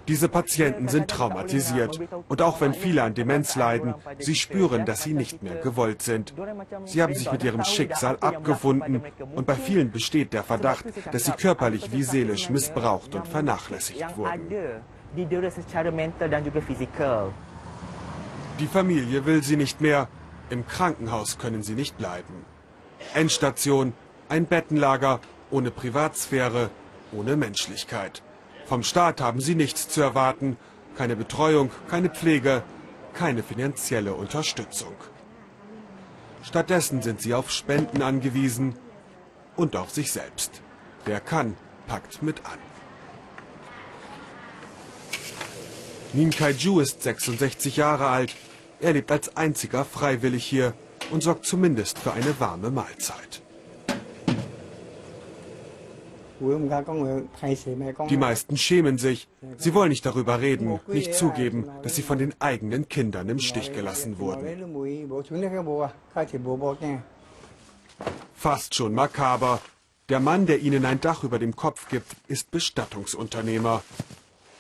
Diese 0.07 0.29
Patienten 0.29 0.87
sind 0.87 1.07
traumatisiert. 1.09 1.99
Und 2.27 2.41
auch 2.41 2.61
wenn 2.61 2.73
viele 2.73 3.03
an 3.03 3.13
Demenz 3.13 3.55
leiden, 3.55 3.95
sie 4.19 4.35
spüren, 4.35 4.85
dass 4.85 5.03
sie 5.03 5.13
nicht 5.13 5.41
mehr 5.43 5.55
gewollt 5.55 6.01
sind. 6.01 6.33
Sie 6.85 7.01
haben 7.01 7.15
sich 7.15 7.31
mit 7.31 7.43
ihrem 7.43 7.63
Schicksal 7.63 8.17
abgefunden 8.19 9.01
und 9.35 9.47
bei 9.47 9.55
vielen 9.55 9.91
besteht 9.91 10.33
der 10.33 10.43
Verdacht, 10.43 10.85
dass 11.11 11.25
sie 11.25 11.31
körperlich 11.31 11.91
wie 11.91 12.03
seelisch 12.03 12.49
missbraucht 12.49 13.15
und 13.15 13.27
vernachlässigt 13.27 14.17
wurden. 14.17 14.41
Die 18.59 18.67
Familie 18.67 19.25
will 19.25 19.43
sie 19.43 19.55
nicht 19.55 19.81
mehr. 19.81 20.07
Im 20.49 20.65
Krankenhaus 20.65 21.37
können 21.37 21.63
sie 21.63 21.73
nicht 21.73 21.97
bleiben. 21.97 22.45
Endstation, 23.13 23.93
ein 24.29 24.45
Bettenlager, 24.45 25.19
ohne 25.51 25.71
Privatsphäre, 25.71 26.69
ohne 27.11 27.35
Menschlichkeit. 27.35 28.21
Vom 28.67 28.83
Staat 28.83 29.21
haben 29.21 29.39
sie 29.39 29.55
nichts 29.55 29.87
zu 29.87 30.01
erwarten. 30.01 30.57
Keine 30.97 31.15
Betreuung, 31.15 31.71
keine 31.89 32.09
Pflege, 32.09 32.63
keine 33.13 33.41
finanzielle 33.41 34.13
Unterstützung. 34.13 34.93
Stattdessen 36.43 37.01
sind 37.01 37.21
sie 37.21 37.33
auf 37.33 37.49
Spenden 37.49 38.01
angewiesen 38.01 38.75
und 39.55 39.77
auf 39.77 39.91
sich 39.91 40.11
selbst. 40.11 40.61
Wer 41.05 41.21
kann, 41.21 41.55
packt 41.87 42.21
mit 42.21 42.45
an. 42.45 42.59
Nin 46.11 46.31
Kaiju 46.31 46.81
ist 46.81 47.03
66 47.03 47.77
Jahre 47.77 48.07
alt. 48.07 48.35
Er 48.81 48.93
lebt 48.93 49.11
als 49.11 49.35
einziger 49.37 49.85
freiwillig 49.85 50.45
hier 50.45 50.73
und 51.11 51.23
sorgt 51.23 51.45
zumindest 51.45 51.99
für 51.99 52.11
eine 52.11 52.37
warme 52.39 52.69
Mahlzeit. 52.69 53.41
Die 56.39 58.17
meisten 58.17 58.57
schämen 58.57 58.97
sich. 58.97 59.27
Sie 59.57 59.73
wollen 59.73 59.89
nicht 59.89 60.05
darüber 60.05 60.39
reden, 60.39 60.79
nicht 60.87 61.15
zugeben, 61.15 61.67
dass 61.83 61.95
sie 61.95 62.01
von 62.01 62.17
den 62.17 62.33
eigenen 62.39 62.87
Kindern 62.89 63.29
im 63.29 63.39
Stich 63.39 63.73
gelassen 63.73 64.19
wurden. 64.19 64.45
Fast 68.35 68.75
schon 68.75 68.93
makaber. 68.93 69.61
Der 70.09 70.19
Mann, 70.19 70.45
der 70.45 70.59
ihnen 70.59 70.85
ein 70.85 71.01
Dach 71.01 71.23
über 71.23 71.39
dem 71.39 71.55
Kopf 71.55 71.89
gibt, 71.89 72.15
ist 72.27 72.51
Bestattungsunternehmer. 72.51 73.83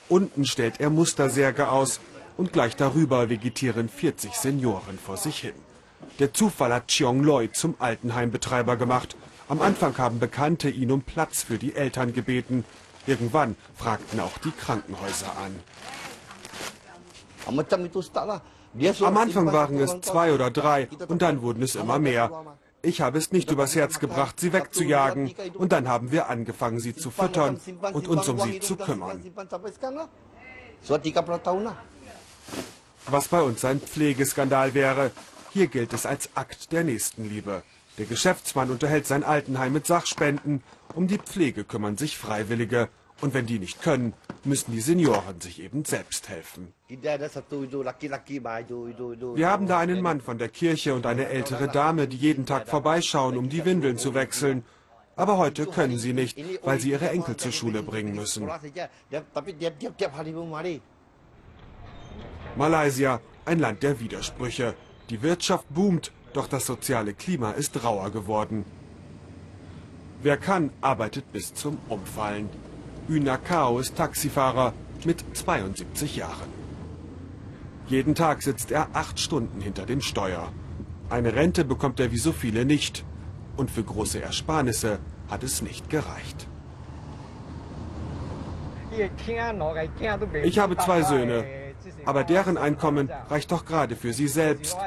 Unten 0.09 0.45
stellt 0.45 0.79
er 0.79 0.89
Mustersärge 0.89 1.69
aus 1.69 1.99
und 2.37 2.53
gleich 2.53 2.75
darüber 2.75 3.29
vegetieren 3.29 3.89
40 3.89 4.33
Senioren 4.33 4.97
vor 4.97 5.17
sich 5.17 5.39
hin. 5.39 5.53
Der 6.19 6.33
Zufall 6.33 6.73
hat 6.73 6.87
Chiong 6.87 7.23
Loi 7.23 7.49
zum 7.51 7.75
Altenheimbetreiber 7.79 8.77
gemacht 8.77 9.15
am 9.49 9.61
Anfang 9.61 9.97
haben 9.97 10.19
Bekannte 10.19 10.69
ihn 10.69 10.91
um 10.91 11.01
Platz 11.01 11.43
für 11.43 11.57
die 11.57 11.75
Eltern 11.75 12.13
gebeten. 12.13 12.65
Irgendwann 13.05 13.55
fragten 13.75 14.19
auch 14.19 14.37
die 14.39 14.51
Krankenhäuser 14.51 15.31
an. 15.37 15.55
Am 17.45 19.17
Anfang 19.17 19.51
waren 19.53 19.77
es 19.79 20.01
zwei 20.01 20.33
oder 20.33 20.51
drei 20.51 20.89
und 21.07 21.21
dann 21.21 21.41
wurden 21.41 21.63
es 21.63 21.75
immer 21.75 21.99
mehr. 21.99 22.31
Ich 22.81 23.01
habe 23.01 23.17
es 23.17 23.31
nicht 23.31 23.49
übers 23.51 23.75
Herz 23.75 23.99
gebracht, 23.99 24.39
sie 24.39 24.53
wegzujagen. 24.53 25.33
Und 25.55 25.71
dann 25.71 25.87
haben 25.87 26.11
wir 26.11 26.29
angefangen, 26.29 26.79
sie 26.79 26.95
zu 26.95 27.09
füttern 27.09 27.59
und 27.93 28.07
uns 28.07 28.27
um 28.27 28.39
sie 28.39 28.59
zu 28.59 28.75
kümmern. 28.75 29.23
Was 33.09 33.27
bei 33.29 33.41
uns 33.41 33.65
ein 33.65 33.79
Pflegeskandal 33.79 34.73
wäre, 34.73 35.11
hier 35.51 35.67
gilt 35.67 35.93
es 35.93 36.05
als 36.05 36.29
Akt 36.35 36.71
der 36.71 36.83
Nächstenliebe. 36.83 37.63
Der 37.97 38.05
Geschäftsmann 38.05 38.69
unterhält 38.69 39.07
sein 39.07 39.23
Altenheim 39.23 39.73
mit 39.73 39.87
Sachspenden. 39.87 40.61
Um 40.93 41.07
die 41.07 41.17
Pflege 41.17 41.63
kümmern 41.63 41.97
sich 41.97 42.17
Freiwillige. 42.17 42.89
Und 43.21 43.33
wenn 43.33 43.47
die 43.47 43.57
nicht 43.57 43.81
können, 43.81 44.13
müssen 44.43 44.71
die 44.71 44.81
Senioren 44.81 45.41
sich 45.41 45.59
eben 45.59 45.83
selbst 45.85 46.29
helfen. 46.29 46.73
Wir 46.87 47.09
haben 49.49 49.67
da 49.67 49.79
einen 49.79 50.01
Mann 50.01 50.21
von 50.21 50.37
der 50.37 50.49
Kirche 50.49 50.93
und 50.93 51.07
eine 51.07 51.27
ältere 51.27 51.67
Dame, 51.67 52.07
die 52.07 52.17
jeden 52.17 52.45
Tag 52.45 52.67
vorbeischauen, 52.67 53.35
um 53.37 53.49
die 53.49 53.65
Windeln 53.65 53.97
zu 53.97 54.13
wechseln. 54.13 54.63
Aber 55.15 55.39
heute 55.39 55.65
können 55.65 55.97
sie 55.97 56.13
nicht, 56.13 56.37
weil 56.63 56.79
sie 56.79 56.91
ihre 56.91 57.09
Enkel 57.09 57.37
zur 57.37 57.51
Schule 57.51 57.81
bringen 57.81 58.13
müssen. 58.13 58.47
Malaysia, 62.55 63.19
ein 63.45 63.59
Land 63.59 63.81
der 63.81 63.99
Widersprüche. 63.99 64.75
Die 65.09 65.21
Wirtschaft 65.23 65.65
boomt, 65.69 66.11
doch 66.37 66.47
das 66.47 66.67
soziale 66.67 67.13
Klima 67.13 67.51
ist 67.51 67.83
rauer 67.83 68.11
geworden. 68.11 68.63
Wer 70.21 70.37
kann, 70.37 70.69
arbeitet 70.81 71.31
bis 71.33 71.53
zum 71.53 71.77
Umfallen. 71.89 72.49
Kao 73.43 73.79
ist 73.79 73.95
Taxifahrer 73.95 74.73
mit 75.03 75.23
72 75.35 76.15
Jahren. 76.15 76.49
Jeden 77.87 78.15
Tag 78.15 78.43
sitzt 78.43 78.71
er 78.71 78.89
acht 78.93 79.19
Stunden 79.19 79.61
hinter 79.61 79.85
dem 79.85 80.01
Steuer. 80.01 80.51
Eine 81.09 81.33
Rente 81.33 81.63
bekommt 81.63 81.99
er 81.99 82.11
wie 82.11 82.17
so 82.17 82.33
viele 82.33 82.65
nicht. 82.65 83.05
Und 83.55 83.71
für 83.71 83.83
große 83.83 84.21
Ersparnisse 84.21 84.99
hat 85.29 85.43
es 85.43 85.61
nicht 85.61 85.89
gereicht. 85.89 86.47
Ich 90.43 90.59
habe 90.59 90.77
zwei 90.77 91.01
Söhne. 91.01 91.56
Aber 92.07 92.23
deren 92.23 92.57
Einkommen 92.57 93.11
reicht 93.29 93.51
doch 93.51 93.65
gerade 93.65 93.97
für 93.97 94.13
sie 94.13 94.29
selbst. 94.29 94.77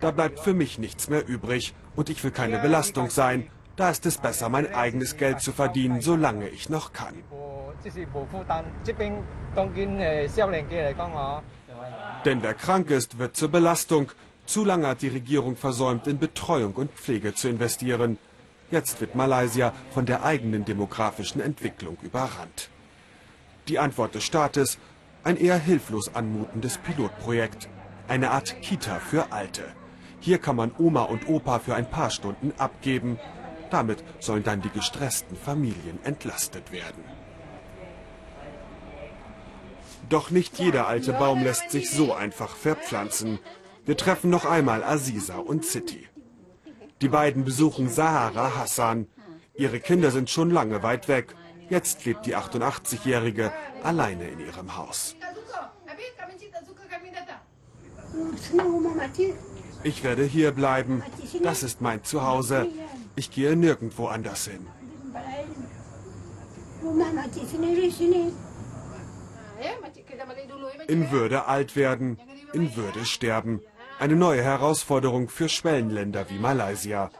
Da 0.00 0.10
bleibt 0.12 0.40
für 0.40 0.54
mich 0.54 0.78
nichts 0.78 1.10
mehr 1.10 1.28
übrig. 1.28 1.74
Und 1.94 2.08
ich 2.08 2.24
will 2.24 2.30
keine 2.30 2.58
Belastung 2.58 3.10
sein. 3.10 3.50
Da 3.76 3.90
ist 3.90 4.06
es 4.06 4.16
besser, 4.16 4.48
mein 4.48 4.74
eigenes 4.74 5.18
Geld 5.18 5.42
zu 5.42 5.52
verdienen, 5.52 6.00
solange 6.00 6.48
ich 6.48 6.70
noch 6.70 6.94
kann. 6.94 7.16
Denn 12.24 12.42
wer 12.42 12.54
krank 12.54 12.90
ist, 12.90 13.18
wird 13.18 13.36
zur 13.36 13.50
Belastung. 13.50 14.10
Zu 14.46 14.64
lange 14.64 14.86
hat 14.86 15.02
die 15.02 15.08
Regierung 15.08 15.56
versäumt, 15.56 16.06
in 16.06 16.18
Betreuung 16.18 16.72
und 16.72 16.90
Pflege 16.92 17.34
zu 17.34 17.48
investieren. 17.50 18.16
Jetzt 18.70 19.02
wird 19.02 19.14
Malaysia 19.14 19.74
von 19.90 20.06
der 20.06 20.24
eigenen 20.24 20.64
demografischen 20.64 21.42
Entwicklung 21.42 21.98
überrannt. 22.02 22.70
Die 23.68 23.78
Antwort 23.78 24.14
des 24.14 24.24
Staates 24.24 24.78
ein 25.24 25.36
eher 25.36 25.58
hilflos 25.58 26.14
anmutendes 26.14 26.78
Pilotprojekt. 26.78 27.68
Eine 28.08 28.30
Art 28.30 28.60
Kita 28.62 28.98
für 28.98 29.32
Alte. 29.32 29.64
Hier 30.18 30.38
kann 30.38 30.56
man 30.56 30.72
Oma 30.78 31.02
und 31.02 31.28
Opa 31.28 31.58
für 31.58 31.74
ein 31.74 31.88
paar 31.88 32.10
Stunden 32.10 32.52
abgeben. 32.58 33.18
Damit 33.70 34.02
sollen 34.18 34.42
dann 34.42 34.62
die 34.62 34.70
gestressten 34.70 35.36
Familien 35.36 35.98
entlastet 36.04 36.72
werden. 36.72 37.04
Doch 40.08 40.30
nicht 40.30 40.58
jeder 40.58 40.88
alte 40.88 41.12
Baum 41.12 41.44
lässt 41.44 41.70
sich 41.70 41.90
so 41.90 42.12
einfach 42.12 42.56
verpflanzen. 42.56 43.38
Wir 43.86 43.96
treffen 43.96 44.28
noch 44.28 44.44
einmal 44.44 44.82
Aziza 44.82 45.36
und 45.36 45.64
City. 45.64 46.08
Die 47.00 47.08
beiden 47.08 47.44
besuchen 47.44 47.88
Sahara 47.88 48.56
Hassan. 48.56 49.06
Ihre 49.54 49.78
Kinder 49.78 50.10
sind 50.10 50.28
schon 50.28 50.50
lange 50.50 50.82
weit 50.82 51.06
weg. 51.06 51.34
Jetzt 51.70 52.04
lebt 52.04 52.26
die 52.26 52.36
88-Jährige 52.36 53.52
alleine 53.82 54.28
in 54.28 54.40
ihrem 54.40 54.76
Haus. 54.76 55.14
Ich 59.84 60.02
werde 60.04 60.24
hier 60.24 60.50
bleiben. 60.50 61.02
Das 61.42 61.62
ist 61.62 61.80
mein 61.80 62.02
Zuhause. 62.04 62.66
Ich 63.14 63.30
gehe 63.30 63.56
nirgendwo 63.56 64.08
anders 64.08 64.46
hin. 64.46 64.66
In 70.88 71.10
Würde 71.10 71.46
alt 71.46 71.76
werden, 71.76 72.18
in 72.52 72.76
Würde 72.76 73.04
sterben. 73.04 73.60
Eine 74.00 74.16
neue 74.16 74.42
Herausforderung 74.42 75.28
für 75.28 75.48
Schwellenländer 75.48 76.28
wie 76.30 76.38
Malaysia. 76.38 77.10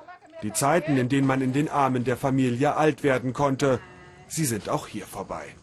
Die 0.42 0.52
Zeiten, 0.52 0.97
in 0.97 1.09
denen 1.09 1.26
man 1.26 1.42
in 1.42 1.52
den 1.52 1.69
Armen 1.69 2.04
der 2.04 2.16
Familie 2.16 2.76
alt 2.76 3.02
werden 3.02 3.33
konnte, 3.33 3.80
sie 4.31 4.47
sind 4.47 4.69
auch 4.69 4.87
hier 4.87 5.07
vorbei. 5.07 5.55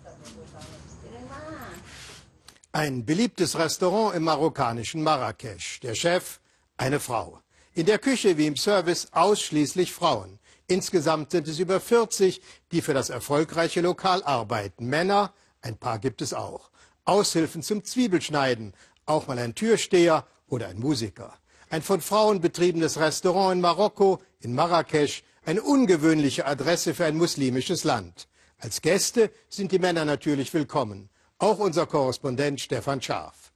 Ein 2.71 3.05
beliebtes 3.05 3.57
Restaurant 3.57 4.15
im 4.15 4.23
marokkanischen 4.23 5.01
Marrakesch. 5.01 5.79
Der 5.79 5.95
Chef, 5.95 6.39
eine 6.77 6.99
Frau. 6.99 7.39
In 7.73 7.85
der 7.85 7.97
Küche 7.97 8.37
wie 8.37 8.47
im 8.47 8.55
Service 8.55 9.07
ausschließlich 9.13 9.91
Frauen. 9.93 10.39
Insgesamt 10.67 11.31
sind 11.31 11.47
es 11.47 11.59
über 11.59 11.79
40, 11.79 12.41
die 12.71 12.81
für 12.81 12.93
das 12.93 13.09
erfolgreiche 13.09 13.81
Lokal 13.81 14.21
arbeiten. 14.23 14.87
Männer, 14.87 15.33
ein 15.61 15.77
paar 15.77 15.97
gibt 15.97 16.21
es 16.21 16.33
auch. 16.33 16.69
Aushilfen 17.05 17.63
zum 17.63 17.83
Zwiebelschneiden, 17.83 18.73
auch 19.05 19.27
mal 19.27 19.39
ein 19.39 19.55
Türsteher 19.55 20.27
oder 20.47 20.67
ein 20.67 20.79
Musiker. 20.79 21.33
Ein 21.69 21.81
von 21.81 22.01
Frauen 22.01 22.41
betriebenes 22.41 22.99
Restaurant 22.99 23.53
in 23.55 23.61
Marokko, 23.61 24.21
in 24.41 24.53
Marrakesch, 24.53 25.23
eine 25.45 25.61
ungewöhnliche 25.61 26.45
Adresse 26.45 26.93
für 26.93 27.05
ein 27.05 27.17
muslimisches 27.17 27.85
Land. 27.85 28.27
Als 28.59 28.81
Gäste 28.81 29.29
sind 29.49 29.71
die 29.71 29.77
Männer 29.77 30.03
natürlich 30.03 30.51
willkommen. 30.51 31.09
Auch 31.37 31.59
unser 31.59 31.85
Korrespondent 31.85 32.59
Stefan 32.59 32.99
Scharf. 32.99 33.51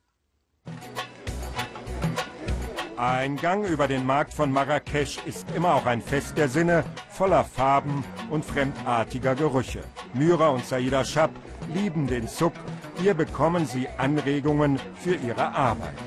Ein 2.98 3.36
Gang 3.38 3.66
über 3.66 3.88
den 3.88 4.06
Markt 4.06 4.32
von 4.32 4.52
Marrakesch 4.52 5.18
ist 5.26 5.48
immer 5.56 5.74
auch 5.74 5.88
ein 5.88 6.04
Fest 6.04 6.38
der 6.38 6.50
Sinne, 6.50 6.84
voller 7.10 7.44
Farben 7.44 8.04
und 8.30 8.46
fremdartiger 8.46 9.34
Gerüche. 9.34 9.84
Myra 10.14 10.50
und 10.50 10.68
Saida 10.68 11.04
Schab 11.04 11.32
lieben 11.74 12.06
den 12.06 12.28
Zuck. 12.28 12.54
Hier 13.00 13.16
bekommen 13.16 13.66
sie 13.66 13.88
Anregungen 13.98 14.80
für 15.04 15.16
ihre 15.16 15.48
Arbeit. 15.48 15.98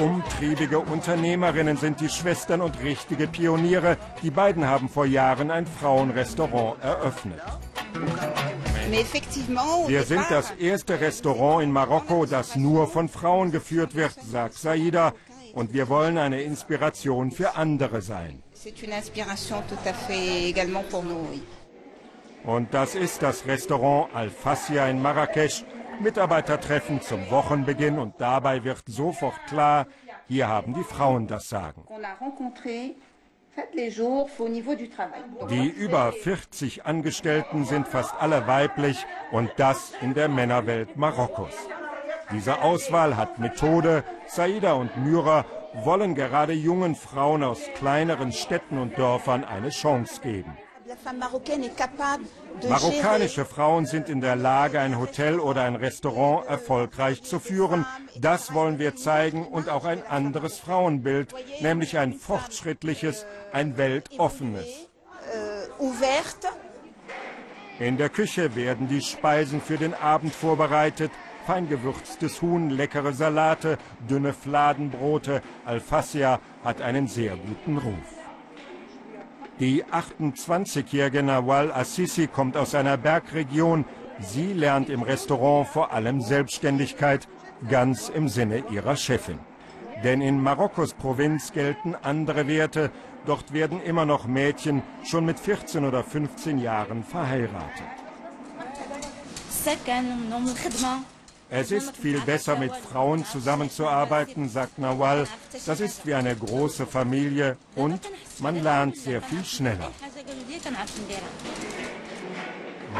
Umtriebige 0.00 0.78
Unternehmerinnen 0.78 1.76
sind 1.76 2.00
die 2.00 2.08
Schwestern 2.08 2.62
und 2.62 2.82
richtige 2.82 3.26
Pioniere. 3.26 3.98
Die 4.22 4.30
beiden 4.30 4.66
haben 4.66 4.88
vor 4.88 5.04
Jahren 5.04 5.50
ein 5.50 5.66
Frauenrestaurant 5.66 6.82
eröffnet. 6.82 7.38
Wir 9.86 10.02
sind 10.04 10.24
das 10.30 10.52
erste 10.52 10.98
Restaurant 11.00 11.62
in 11.62 11.70
Marokko, 11.70 12.24
das 12.24 12.56
nur 12.56 12.88
von 12.88 13.10
Frauen 13.10 13.52
geführt 13.52 13.94
wird, 13.94 14.14
sagt 14.14 14.54
Saida. 14.54 15.12
Und 15.52 15.74
wir 15.74 15.90
wollen 15.90 16.16
eine 16.16 16.40
Inspiration 16.40 17.30
für 17.30 17.56
andere 17.56 18.00
sein. 18.00 18.42
Und 22.44 22.72
das 22.72 22.94
ist 22.94 23.22
das 23.22 23.46
Restaurant 23.46 24.14
Al-Fassia 24.14 24.88
in 24.88 25.02
Marrakesch. 25.02 25.62
Mitarbeitertreffen 26.00 27.00
zum 27.02 27.30
Wochenbeginn 27.30 27.98
und 27.98 28.20
dabei 28.20 28.64
wird 28.64 28.82
sofort 28.86 29.34
klar, 29.46 29.86
hier 30.28 30.48
haben 30.48 30.74
die 30.74 30.84
Frauen 30.84 31.26
das 31.26 31.48
Sagen. 31.48 31.84
Die 35.50 35.68
über 35.68 36.12
40 36.12 36.86
Angestellten 36.86 37.64
sind 37.64 37.88
fast 37.88 38.14
alle 38.18 38.46
weiblich 38.46 39.06
und 39.32 39.50
das 39.56 39.92
in 40.00 40.14
der 40.14 40.28
Männerwelt 40.28 40.96
Marokkos. 40.96 41.54
Diese 42.32 42.62
Auswahl 42.62 43.16
hat 43.16 43.38
Methode. 43.38 44.04
Saida 44.28 44.74
und 44.74 44.96
Myra 44.96 45.44
wollen 45.74 46.14
gerade 46.14 46.52
jungen 46.52 46.94
Frauen 46.94 47.42
aus 47.42 47.60
kleineren 47.74 48.32
Städten 48.32 48.78
und 48.78 48.96
Dörfern 48.96 49.44
eine 49.44 49.70
Chance 49.70 50.20
geben. 50.20 50.56
Marokkanische 52.68 53.44
Frauen 53.44 53.86
sind 53.86 54.08
in 54.08 54.20
der 54.20 54.36
Lage, 54.36 54.80
ein 54.80 54.98
Hotel 54.98 55.38
oder 55.38 55.62
ein 55.62 55.76
Restaurant 55.76 56.46
erfolgreich 56.46 57.22
zu 57.22 57.38
führen. 57.38 57.86
Das 58.18 58.54
wollen 58.54 58.78
wir 58.78 58.96
zeigen 58.96 59.46
und 59.46 59.68
auch 59.68 59.84
ein 59.84 60.04
anderes 60.06 60.58
Frauenbild, 60.58 61.34
nämlich 61.60 61.98
ein 61.98 62.14
fortschrittliches, 62.14 63.26
ein 63.52 63.76
weltoffenes. 63.76 64.66
In 67.78 67.96
der 67.96 68.08
Küche 68.10 68.54
werden 68.54 68.88
die 68.88 69.00
Speisen 69.00 69.60
für 69.60 69.78
den 69.78 69.94
Abend 69.94 70.34
vorbereitet. 70.34 71.10
Feingewürztes 71.46 72.42
Huhn, 72.42 72.68
leckere 72.68 73.14
Salate, 73.14 73.78
dünne 74.08 74.34
Fladenbrote. 74.34 75.40
Alfasia 75.64 76.40
hat 76.62 76.82
einen 76.82 77.08
sehr 77.08 77.36
guten 77.36 77.78
Ruf. 77.78 78.19
Die 79.60 79.84
28-jährige 79.84 81.22
Nawal 81.22 81.70
Assisi 81.70 82.28
kommt 82.28 82.56
aus 82.56 82.74
einer 82.74 82.96
Bergregion. 82.96 83.84
Sie 84.18 84.54
lernt 84.54 84.88
im 84.88 85.02
Restaurant 85.02 85.68
vor 85.68 85.92
allem 85.92 86.22
Selbstständigkeit, 86.22 87.28
ganz 87.68 88.08
im 88.08 88.30
Sinne 88.30 88.64
ihrer 88.70 88.96
Chefin. 88.96 89.38
Denn 90.02 90.22
in 90.22 90.42
Marokkos 90.42 90.94
Provinz 90.94 91.52
gelten 91.52 91.94
andere 91.94 92.48
Werte. 92.48 92.90
Dort 93.26 93.52
werden 93.52 93.82
immer 93.82 94.06
noch 94.06 94.26
Mädchen 94.26 94.82
schon 95.04 95.26
mit 95.26 95.38
14 95.38 95.84
oder 95.84 96.02
15 96.04 96.58
Jahren 96.58 97.04
verheiratet. 97.04 97.84
Es 101.50 101.72
ist 101.72 101.96
viel 101.96 102.20
besser, 102.20 102.56
mit 102.56 102.74
Frauen 102.74 103.24
zusammenzuarbeiten, 103.24 104.48
sagt 104.48 104.78
Nawal. 104.78 105.26
Das 105.66 105.80
ist 105.80 106.06
wie 106.06 106.14
eine 106.14 106.36
große 106.36 106.86
Familie 106.86 107.56
und 107.74 108.00
man 108.38 108.62
lernt 108.62 108.96
sehr 108.96 109.20
viel 109.20 109.44
schneller. 109.44 109.90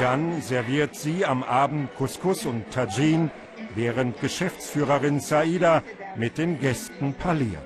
Dann 0.01 0.43
serviert 0.43 0.97
sie 0.97 1.25
am 1.25 1.45
Abend 1.45 1.95
Couscous 1.97 2.45
und 2.45 2.69
Tajin, 2.71 3.31
während 3.77 4.21
Geschäftsführerin 4.21 5.21
Saida 5.21 5.83
mit 6.17 6.39
den 6.39 6.59
Gästen 6.59 7.15
parliert. 7.15 7.63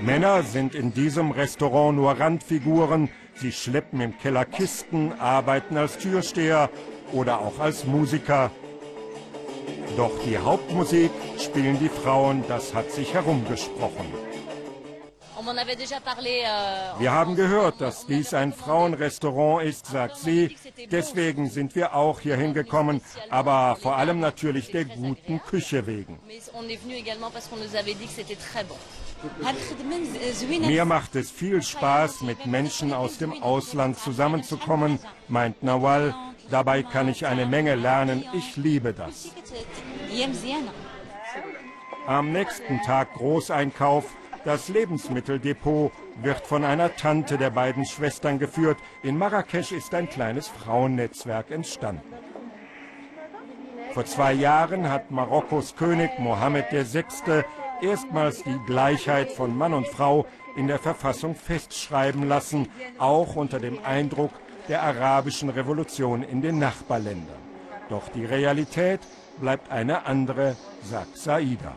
Männer 0.00 0.42
sind 0.42 0.74
in 0.74 0.92
diesem 0.92 1.30
Restaurant 1.30 1.96
nur 1.96 2.18
Randfiguren, 2.18 3.08
Sie 3.36 3.52
schleppen 3.52 4.00
im 4.00 4.18
Keller 4.18 4.44
Kisten, 4.44 5.12
arbeiten 5.18 5.76
als 5.76 5.98
Türsteher 5.98 6.70
oder 7.12 7.40
auch 7.40 7.58
als 7.58 7.84
Musiker. 7.84 8.50
Doch 9.96 10.12
die 10.24 10.38
Hauptmusik 10.38 11.10
spielen 11.38 11.78
die 11.78 11.88
Frauen, 11.88 12.44
das 12.48 12.74
hat 12.74 12.90
sich 12.90 13.12
herumgesprochen. 13.12 14.06
Wir 16.98 17.12
haben 17.12 17.36
gehört, 17.36 17.80
dass 17.80 18.06
dies 18.06 18.32
ein 18.32 18.52
Frauenrestaurant 18.52 19.64
ist, 19.64 19.86
sagt 19.86 20.16
sie. 20.16 20.56
Deswegen 20.90 21.50
sind 21.50 21.74
wir 21.74 21.94
auch 21.94 22.20
hier 22.20 22.36
hingekommen, 22.36 23.02
aber 23.28 23.76
vor 23.80 23.96
allem 23.96 24.20
natürlich 24.20 24.70
der 24.70 24.84
guten 24.84 25.42
Küche 25.42 25.86
wegen. 25.86 26.20
Mir 30.60 30.84
macht 30.84 31.14
es 31.16 31.30
viel 31.30 31.62
Spaß, 31.62 32.22
mit 32.22 32.46
Menschen 32.46 32.92
aus 32.92 33.18
dem 33.18 33.42
Ausland 33.42 33.98
zusammenzukommen, 33.98 34.98
meint 35.28 35.62
Nawal. 35.62 36.14
Dabei 36.50 36.82
kann 36.82 37.08
ich 37.08 37.26
eine 37.26 37.46
Menge 37.46 37.74
lernen. 37.76 38.24
Ich 38.32 38.56
liebe 38.56 38.92
das. 38.92 39.30
Am 42.06 42.32
nächsten 42.32 42.80
Tag 42.82 43.14
Großeinkauf. 43.14 44.04
Das 44.44 44.68
Lebensmitteldepot 44.68 45.92
wird 46.20 46.46
von 46.46 46.64
einer 46.64 46.96
Tante 46.96 47.38
der 47.38 47.50
beiden 47.50 47.86
Schwestern 47.86 48.40
geführt. 48.40 48.76
In 49.04 49.16
Marrakesch 49.16 49.70
ist 49.70 49.94
ein 49.94 50.08
kleines 50.08 50.48
Frauennetzwerk 50.48 51.52
entstanden. 51.52 52.02
Vor 53.92 54.04
zwei 54.04 54.32
Jahren 54.32 54.90
hat 54.90 55.10
Marokkos 55.10 55.76
König 55.76 56.18
Mohammed 56.18 56.72
VI 56.72 57.44
erstmals 57.82 58.42
die 58.42 58.58
Gleichheit 58.66 59.32
von 59.32 59.56
Mann 59.56 59.74
und 59.74 59.88
Frau 59.88 60.26
in 60.56 60.68
der 60.68 60.78
Verfassung 60.78 61.34
festschreiben 61.34 62.28
lassen, 62.28 62.68
auch 62.98 63.36
unter 63.36 63.58
dem 63.58 63.84
Eindruck 63.84 64.30
der 64.68 64.82
arabischen 64.82 65.48
Revolution 65.48 66.22
in 66.22 66.40
den 66.40 66.58
Nachbarländern. 66.58 67.42
Doch 67.88 68.08
die 68.08 68.24
Realität 68.24 69.00
bleibt 69.40 69.70
eine 69.70 70.06
andere, 70.06 70.56
sagt 70.82 71.16
Saida. 71.16 71.74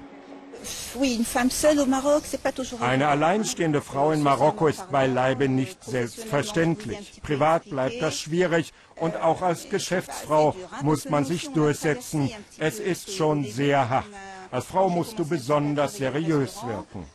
Eine 2.79 3.07
alleinstehende 3.07 3.81
Frau 3.81 4.11
in 4.11 4.23
Marokko 4.23 4.67
ist 4.67 4.89
beileibe 4.91 5.47
nicht 5.47 5.83
selbstverständlich. 5.83 7.21
Privat 7.21 7.69
bleibt 7.69 8.01
das 8.01 8.17
schwierig 8.17 8.73
und 8.95 9.17
auch 9.17 9.41
als 9.41 9.69
Geschäftsfrau 9.69 10.55
muss 10.81 11.09
man 11.09 11.25
sich 11.25 11.51
durchsetzen. 11.51 12.31
Es 12.57 12.79
ist 12.79 13.13
schon 13.13 13.43
sehr 13.43 13.89
hart. 13.89 14.05
Als 14.51 14.65
Frau 14.65 14.89
musst 14.89 15.17
du 15.19 15.25
besonders 15.25 15.95
seriös 15.95 16.65
wirken. 16.65 17.05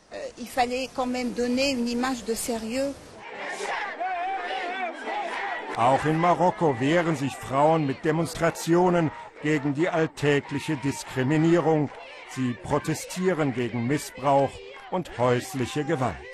Auch 5.77 6.05
in 6.05 6.17
Marokko 6.19 6.79
wehren 6.79 7.15
sich 7.15 7.35
Frauen 7.35 7.85
mit 7.85 8.03
Demonstrationen 8.03 9.11
gegen 9.41 9.73
die 9.73 9.89
alltägliche 9.89 10.75
Diskriminierung. 10.77 11.89
Sie 12.35 12.53
protestieren 12.53 13.53
gegen 13.53 13.87
Missbrauch 13.87 14.51
und 14.91 15.17
häusliche 15.17 15.83
Gewalt. 15.83 16.30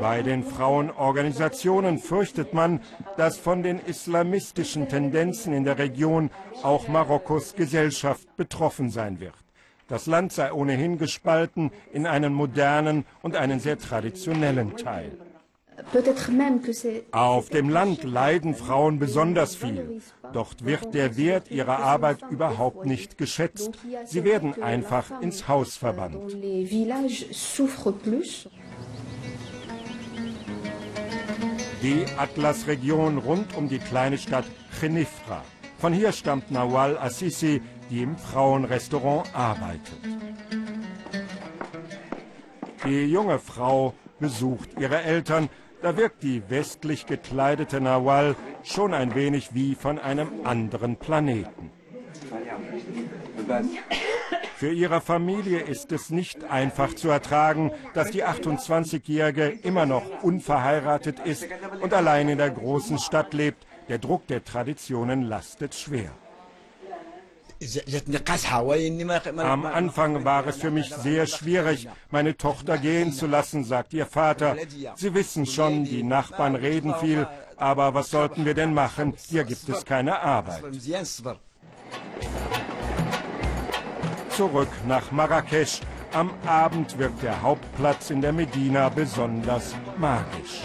Bei 0.00 0.22
den 0.22 0.44
Frauenorganisationen 0.44 1.98
fürchtet 1.98 2.54
man, 2.54 2.80
dass 3.16 3.36
von 3.36 3.62
den 3.62 3.78
islamistischen 3.78 4.88
Tendenzen 4.88 5.52
in 5.52 5.64
der 5.64 5.78
Region 5.78 6.30
auch 6.62 6.88
Marokkos 6.88 7.54
Gesellschaft 7.54 8.36
betroffen 8.36 8.90
sein 8.90 9.20
wird. 9.20 9.34
Das 9.88 10.06
Land 10.06 10.32
sei 10.32 10.52
ohnehin 10.52 10.98
gespalten 10.98 11.70
in 11.92 12.06
einen 12.06 12.32
modernen 12.32 13.04
und 13.22 13.36
einen 13.36 13.60
sehr 13.60 13.78
traditionellen 13.78 14.76
Teil. 14.76 15.12
Auf 17.12 17.48
dem 17.48 17.68
Land 17.68 18.04
leiden 18.04 18.54
Frauen 18.54 18.98
besonders 18.98 19.56
viel. 19.56 20.00
Dort 20.32 20.64
wird 20.64 20.94
der 20.94 21.16
Wert 21.16 21.50
ihrer 21.50 21.78
Arbeit 21.78 22.18
überhaupt 22.30 22.86
nicht 22.86 23.18
geschätzt. 23.18 23.72
Sie 24.04 24.24
werden 24.24 24.62
einfach 24.62 25.20
ins 25.20 25.48
Haus 25.48 25.76
verbannt. 25.76 26.36
Die 31.82 32.04
Atlasregion 32.18 33.16
rund 33.16 33.56
um 33.56 33.68
die 33.68 33.78
kleine 33.78 34.18
Stadt 34.18 34.44
Chenifra. 34.78 35.42
Von 35.78 35.94
hier 35.94 36.12
stammt 36.12 36.50
Nawal 36.50 36.98
Assisi, 36.98 37.62
die 37.88 38.02
im 38.02 38.18
Frauenrestaurant 38.18 39.34
arbeitet. 39.34 39.98
Die 42.84 43.06
junge 43.06 43.38
Frau 43.38 43.94
besucht 44.18 44.78
ihre 44.78 45.02
Eltern. 45.02 45.48
Da 45.80 45.96
wirkt 45.96 46.22
die 46.22 46.42
westlich 46.50 47.06
gekleidete 47.06 47.80
Nawal 47.80 48.36
schon 48.62 48.92
ein 48.92 49.14
wenig 49.14 49.54
wie 49.54 49.74
von 49.74 49.98
einem 49.98 50.28
anderen 50.44 50.96
Planeten. 50.96 51.70
Für 54.60 54.74
ihre 54.74 55.00
Familie 55.00 55.60
ist 55.60 55.90
es 55.90 56.10
nicht 56.10 56.44
einfach 56.44 56.94
zu 56.94 57.08
ertragen, 57.08 57.72
dass 57.94 58.10
die 58.10 58.26
28-Jährige 58.26 59.48
immer 59.48 59.86
noch 59.86 60.22
unverheiratet 60.22 61.18
ist 61.20 61.46
und 61.80 61.94
allein 61.94 62.28
in 62.28 62.36
der 62.36 62.50
großen 62.50 62.98
Stadt 62.98 63.32
lebt. 63.32 63.66
Der 63.88 63.96
Druck 63.96 64.26
der 64.26 64.44
Traditionen 64.44 65.22
lastet 65.22 65.74
schwer. 65.74 66.10
Am 69.38 69.64
Anfang 69.64 70.24
war 70.26 70.46
es 70.46 70.58
für 70.58 70.70
mich 70.70 70.94
sehr 70.94 71.26
schwierig, 71.26 71.88
meine 72.10 72.36
Tochter 72.36 72.76
gehen 72.76 73.14
zu 73.14 73.26
lassen, 73.26 73.64
sagt 73.64 73.94
ihr 73.94 74.04
Vater. 74.04 74.56
Sie 74.94 75.14
wissen 75.14 75.46
schon, 75.46 75.84
die 75.84 76.02
Nachbarn 76.02 76.54
reden 76.54 76.94
viel, 76.96 77.26
aber 77.56 77.94
was 77.94 78.10
sollten 78.10 78.44
wir 78.44 78.52
denn 78.52 78.74
machen? 78.74 79.14
Hier 79.26 79.44
gibt 79.44 79.66
es 79.70 79.86
keine 79.86 80.20
Arbeit. 80.20 80.62
Zurück 84.40 84.70
nach 84.88 85.12
Marrakesch. 85.12 85.80
Am 86.14 86.30
Abend 86.46 86.96
wirkt 86.96 87.22
der 87.22 87.42
Hauptplatz 87.42 88.08
in 88.08 88.22
der 88.22 88.32
Medina 88.32 88.88
besonders 88.88 89.76
magisch. 89.98 90.62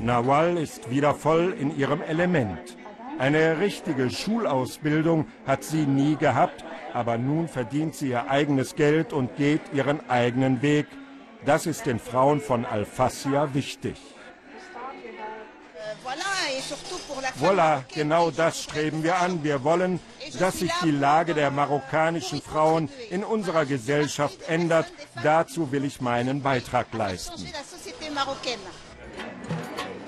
Nawal 0.00 0.56
ist 0.56 0.88
wieder 0.88 1.12
voll 1.12 1.54
in 1.60 1.76
ihrem 1.76 2.00
Element. 2.00 2.78
Eine 3.18 3.60
richtige 3.60 4.08
Schulausbildung 4.08 5.26
hat 5.46 5.64
sie 5.64 5.84
nie 5.84 6.16
gehabt, 6.16 6.64
aber 6.94 7.18
nun 7.18 7.46
verdient 7.46 7.94
sie 7.94 8.08
ihr 8.08 8.30
eigenes 8.30 8.74
Geld 8.74 9.12
und 9.12 9.36
geht 9.36 9.60
ihren 9.74 10.00
eigenen 10.08 10.62
Weg. 10.62 10.86
Das 11.44 11.66
ist 11.66 11.84
den 11.84 11.98
Frauen 11.98 12.40
von 12.40 12.64
Al-Fassia 12.64 13.52
wichtig. 13.52 14.00
Voilà, 17.40 17.82
genau 17.94 18.30
das 18.30 18.62
streben 18.62 19.02
wir 19.02 19.16
an. 19.18 19.42
Wir 19.42 19.64
wollen, 19.64 20.00
dass 20.38 20.58
sich 20.58 20.72
die 20.82 20.90
Lage 20.90 21.34
der 21.34 21.50
marokkanischen 21.50 22.40
Frauen 22.40 22.88
in 23.10 23.24
unserer 23.24 23.64
Gesellschaft 23.64 24.42
ändert. 24.48 24.86
Dazu 25.22 25.72
will 25.72 25.84
ich 25.84 26.00
meinen 26.00 26.42
Beitrag 26.42 26.86
leisten. 26.92 27.46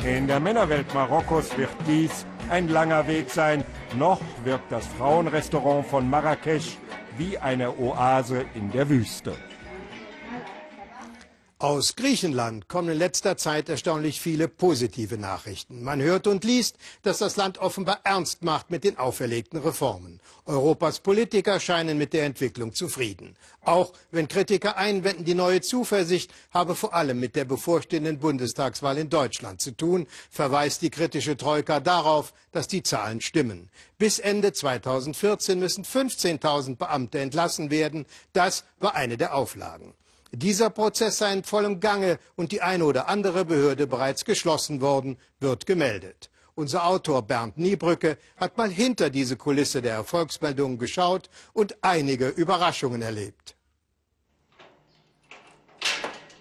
In 0.04 0.26
der 0.26 0.40
Männerwelt 0.40 0.92
Marokkos 0.92 1.56
wird 1.56 1.70
dies 1.86 2.26
ein 2.50 2.68
langer 2.68 3.06
Weg 3.06 3.30
sein. 3.30 3.64
Noch 3.96 4.20
wirkt 4.44 4.70
das 4.70 4.86
Frauenrestaurant 4.98 5.86
von 5.86 6.08
Marrakesch 6.08 6.76
wie 7.16 7.38
eine 7.38 7.78
Oase 7.78 8.44
in 8.54 8.70
der 8.70 8.88
Wüste. 8.88 9.34
Aus 11.60 11.94
Griechenland 11.94 12.68
kommen 12.68 12.88
in 12.88 12.98
letzter 12.98 13.36
Zeit 13.36 13.68
erstaunlich 13.68 14.20
viele 14.20 14.48
positive 14.48 15.16
Nachrichten. 15.16 15.84
Man 15.84 16.02
hört 16.02 16.26
und 16.26 16.42
liest, 16.42 16.76
dass 17.02 17.18
das 17.18 17.36
Land 17.36 17.58
offenbar 17.58 18.00
ernst 18.02 18.42
macht 18.42 18.72
mit 18.72 18.82
den 18.82 18.98
auferlegten 18.98 19.60
Reformen. 19.60 20.20
Europas 20.46 20.98
Politiker 20.98 21.60
scheinen 21.60 21.96
mit 21.96 22.12
der 22.12 22.24
Entwicklung 22.24 22.74
zufrieden. 22.74 23.36
Auch 23.60 23.92
wenn 24.10 24.26
Kritiker 24.26 24.76
einwenden, 24.76 25.24
die 25.24 25.34
neue 25.34 25.60
Zuversicht 25.60 26.34
habe 26.50 26.74
vor 26.74 26.92
allem 26.92 27.20
mit 27.20 27.36
der 27.36 27.44
bevorstehenden 27.44 28.18
Bundestagswahl 28.18 28.98
in 28.98 29.08
Deutschland 29.08 29.60
zu 29.60 29.76
tun, 29.76 30.08
verweist 30.30 30.82
die 30.82 30.90
kritische 30.90 31.36
Troika 31.36 31.78
darauf, 31.78 32.34
dass 32.50 32.66
die 32.66 32.82
Zahlen 32.82 33.20
stimmen. 33.20 33.70
Bis 33.96 34.18
Ende 34.18 34.52
2014 34.52 35.60
müssen 35.60 35.84
15.000 35.84 36.76
Beamte 36.76 37.20
entlassen 37.20 37.70
werden. 37.70 38.06
Das 38.32 38.64
war 38.80 38.96
eine 38.96 39.16
der 39.16 39.36
Auflagen. 39.36 39.94
Dieser 40.36 40.70
Prozess 40.70 41.18
sei 41.18 41.32
in 41.32 41.44
vollem 41.44 41.78
Gange 41.78 42.18
und 42.34 42.50
die 42.50 42.60
eine 42.60 42.84
oder 42.84 43.08
andere 43.08 43.44
Behörde 43.44 43.86
bereits 43.86 44.24
geschlossen 44.24 44.80
worden, 44.80 45.16
wird 45.38 45.64
gemeldet. 45.66 46.30
Unser 46.56 46.86
Autor 46.86 47.22
Bernd 47.22 47.56
Niebrücke 47.58 48.16
hat 48.36 48.56
mal 48.56 48.70
hinter 48.70 49.10
diese 49.10 49.36
Kulisse 49.36 49.80
der 49.80 49.94
Erfolgsmeldungen 49.94 50.78
geschaut 50.78 51.30
und 51.52 51.76
einige 51.82 52.28
Überraschungen 52.28 53.02
erlebt. 53.02 53.56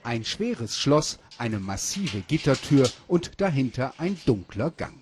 Ein 0.03 0.25
schweres 0.25 0.77
Schloss, 0.77 1.19
eine 1.37 1.59
massive 1.59 2.21
Gittertür 2.21 2.89
und 3.07 3.39
dahinter 3.41 3.93
ein 3.99 4.19
dunkler 4.25 4.71
Gang. 4.71 4.99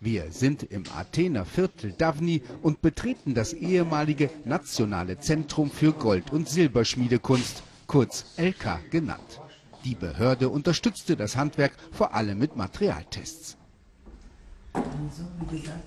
Wir 0.00 0.32
sind 0.32 0.62
im 0.64 0.84
Athener 0.96 1.44
Viertel 1.44 1.92
Davni 1.92 2.42
und 2.62 2.82
betreten 2.82 3.34
das 3.34 3.52
ehemalige 3.52 4.30
Nationale 4.44 5.18
Zentrum 5.18 5.70
für 5.70 5.92
Gold- 5.92 6.32
und 6.32 6.48
Silberschmiedekunst 6.48 7.62
kurz 7.92 8.24
LK 8.38 8.90
genannt. 8.90 9.42
Die 9.84 9.94
Behörde 9.94 10.48
unterstützte 10.48 11.14
das 11.14 11.36
Handwerk 11.36 11.72
vor 11.90 12.14
allem 12.14 12.38
mit 12.38 12.56
Materialtests. 12.56 13.58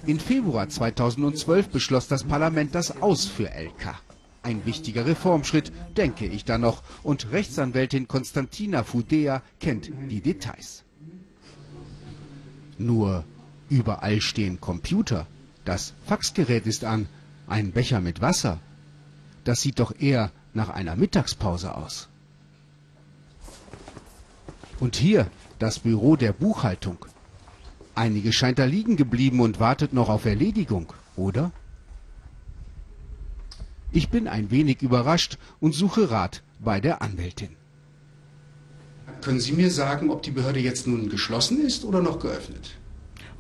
In 0.06 0.20
Februar 0.20 0.70
2012 0.70 1.70
beschloss 1.70 2.08
das 2.08 2.24
Parlament 2.24 2.76
das 2.76 3.02
Aus 3.02 3.26
für 3.26 3.50
LK. 3.50 3.96
Ein 4.44 4.68
wichtiger 4.68 5.08
Reformschritt, 5.08 5.72
denke 5.98 6.28
ich 6.28 6.46
da 6.46 6.60
noch. 6.60 6.84
Und 7.02 7.32
Rechtsanwältin 7.32 8.08
Konstantina 8.08 8.84
Fudea 8.84 9.42
kennt 9.60 9.90
die 10.12 10.22
Details. 10.22 10.84
Nur 12.78 13.24
überall 13.68 14.22
stehen 14.22 14.62
Computer. 14.62 15.26
Das 15.64 15.96
Faxgerät 16.06 16.68
ist 16.68 16.84
an. 16.84 17.08
Ein 17.48 17.72
Becher 17.72 18.00
mit 18.00 18.22
Wasser. 18.22 18.60
Das 19.44 19.62
sieht 19.62 19.80
doch 19.80 20.00
eher 20.00 20.32
nach 20.56 20.70
einer 20.70 20.96
Mittagspause 20.96 21.76
aus. 21.76 22.08
Und 24.80 24.96
hier 24.96 25.28
das 25.60 25.80
Büro 25.80 26.16
der 26.16 26.34
Buchhaltung. 26.34 27.06
Einige 27.94 28.34
scheint 28.34 28.60
da 28.60 28.66
liegen 28.66 28.98
geblieben 28.98 29.40
und 29.40 29.60
wartet 29.60 29.94
noch 29.94 30.10
auf 30.10 30.26
Erledigung, 30.26 30.92
oder? 31.16 31.52
Ich 33.92 34.10
bin 34.10 34.28
ein 34.28 34.52
wenig 34.52 34.82
überrascht 34.82 35.38
und 35.62 35.74
suche 35.74 36.12
Rat 36.12 36.44
bei 36.60 36.82
der 36.82 37.02
Anwältin. 37.02 37.56
Können 39.22 39.40
Sie 39.40 39.54
mir 39.54 39.72
sagen, 39.72 40.10
ob 40.10 40.24
die 40.24 40.32
Behörde 40.32 40.60
jetzt 40.60 40.88
nun 40.88 41.10
geschlossen 41.10 41.66
ist 41.66 41.86
oder 41.86 42.02
noch 42.02 42.20
geöffnet? 42.20 42.76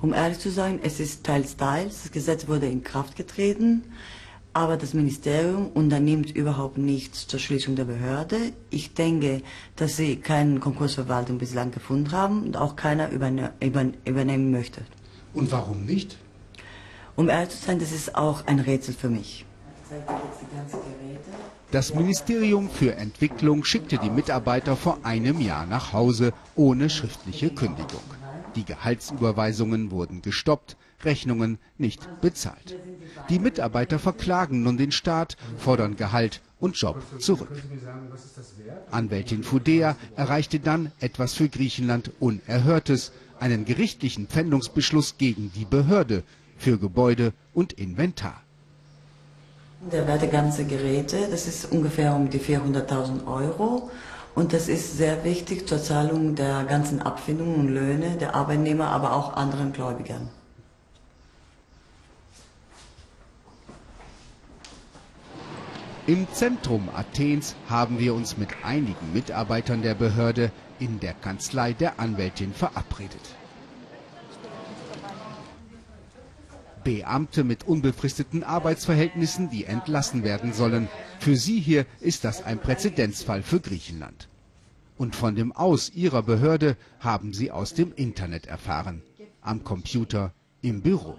Um 0.02 0.14
ehrlich 0.14 0.40
zu 0.40 0.52
sein, 0.52 0.80
es 0.82 1.00
ist 1.00 1.26
teils, 1.26 1.58
teils. 1.58 2.04
Das 2.04 2.12
Gesetz 2.12 2.48
wurde 2.48 2.68
in 2.68 2.84
Kraft 2.84 3.16
getreten. 3.16 3.84
Aber 4.56 4.78
das 4.78 4.94
Ministerium 4.94 5.68
unternimmt 5.74 6.34
überhaupt 6.34 6.78
nichts 6.78 7.28
zur 7.28 7.42
Schließung 7.42 7.76
der 7.76 7.84
Behörde. 7.84 8.54
Ich 8.70 8.94
denke, 8.94 9.42
dass 9.76 9.98
sie 9.98 10.16
keine 10.16 10.62
Konkursverwaltung 10.62 11.40
bislang 11.40 11.72
gefunden 11.72 12.14
haben 12.14 12.44
und 12.44 12.56
auch 12.56 12.78
keiner 12.78 13.10
überne 13.10 13.52
übernehmen 13.60 14.52
möchte. 14.52 14.86
Und 15.34 15.52
warum 15.52 15.84
nicht? 15.84 16.18
Um 17.18 17.28
ehrlich 17.28 17.50
zu 17.50 17.66
sein, 17.66 17.80
das 17.80 17.92
ist 17.92 18.16
auch 18.16 18.48
ein 18.48 18.62
Rätsel 18.62 18.94
für 18.94 19.10
mich. 19.10 19.46
Das 21.72 21.94
Ministerium 21.94 22.70
für 22.70 22.96
Entwicklung 22.96 23.66
schickte 23.66 23.98
die 23.98 24.10
Mitarbeiter 24.10 24.78
vor 24.78 25.00
einem 25.04 25.42
Jahr 25.42 25.66
nach 25.66 25.92
Hause 25.92 26.32
ohne 26.56 26.90
schriftliche 26.90 27.50
Kündigung. 27.50 28.00
Die 28.56 28.64
Gehaltsüberweisungen 28.64 29.92
wurden 29.92 30.22
gestoppt, 30.22 30.78
Rechnungen 31.04 31.60
nicht 31.78 32.08
bezahlt. 32.22 32.76
Die 33.30 33.40
Mitarbeiter 33.40 34.00
verklagen 34.00 34.64
nun 34.64 34.78
den 34.78 34.92
Staat, 34.92 35.38
fordern 35.58 35.96
Gehalt 35.96 36.42
und 36.60 36.76
Job 36.78 37.02
zurück. 37.20 37.50
Anwältin 38.92 39.44
Fudea 39.44 39.96
erreichte 40.16 40.60
dann 40.60 40.92
etwas 41.00 41.34
für 41.34 41.50
Griechenland 41.50 42.12
Unerhörtes, 42.20 43.12
einen 43.40 43.66
gerichtlichen 43.66 44.28
Pfändungsbeschluss 44.28 45.18
gegen 45.18 45.52
die 45.54 45.66
Behörde 45.66 46.24
für 46.58 46.78
Gebäude 46.78 47.34
und 47.54 47.74
Inventar. 47.74 48.42
Der 49.92 50.08
Wert 50.08 50.22
der 50.22 50.30
ganzen 50.30 50.68
Geräte, 50.68 51.28
das 51.30 51.48
ist 51.48 51.72
ungefähr 51.72 52.16
um 52.16 52.30
die 52.30 52.40
400.000 52.40 53.28
Euro. 53.28 53.92
Und 54.34 54.52
das 54.52 54.68
ist 54.68 54.98
sehr 54.98 55.24
wichtig 55.24 55.68
zur 55.68 55.82
Zahlung 55.82 56.36
der 56.36 56.64
ganzen 56.66 57.02
Abfindungen 57.02 57.56
und 57.56 57.68
Löhne 57.70 58.18
der 58.18 58.36
Arbeitnehmer, 58.36 58.88
aber 58.88 59.14
auch 59.14 59.34
anderen 59.34 59.72
Gläubigern. 59.72 60.30
Im 66.08 66.28
Zentrum 66.32 66.88
Athens 66.94 67.56
haben 67.68 67.98
wir 67.98 68.14
uns 68.14 68.38
mit 68.38 68.50
einigen 68.64 69.12
Mitarbeitern 69.12 69.82
der 69.82 69.96
Behörde 69.96 70.52
in 70.80 71.00
der 71.00 71.14
Kanzlei 71.14 71.74
der 71.74 72.00
Anwältin 72.00 72.54
verabredet. 72.54 73.36
Beamte 76.84 77.44
mit 77.44 77.64
unbefristeten 77.64 78.44
Arbeitsverhältnissen, 78.44 79.50
die 79.50 79.66
entlassen 79.66 80.24
werden 80.24 80.54
sollen. 80.54 80.90
Für 81.20 81.36
sie 81.36 81.60
hier 81.60 81.88
ist 82.02 82.24
das 82.24 82.44
ein 82.44 82.60
Präzedenzfall 82.60 83.42
für 83.42 83.60
Griechenland. 83.60 84.30
Und 85.00 85.16
von 85.16 85.36
dem 85.36 85.52
Aus 85.54 85.90
ihrer 85.90 86.22
Behörde 86.22 86.78
haben 87.00 87.34
sie 87.34 87.50
aus 87.50 87.74
dem 87.74 87.92
Internet 87.96 88.46
erfahren. 88.46 89.02
Am 89.42 89.64
Computer, 89.64 90.34
im 90.62 90.84
Büro. 90.84 91.18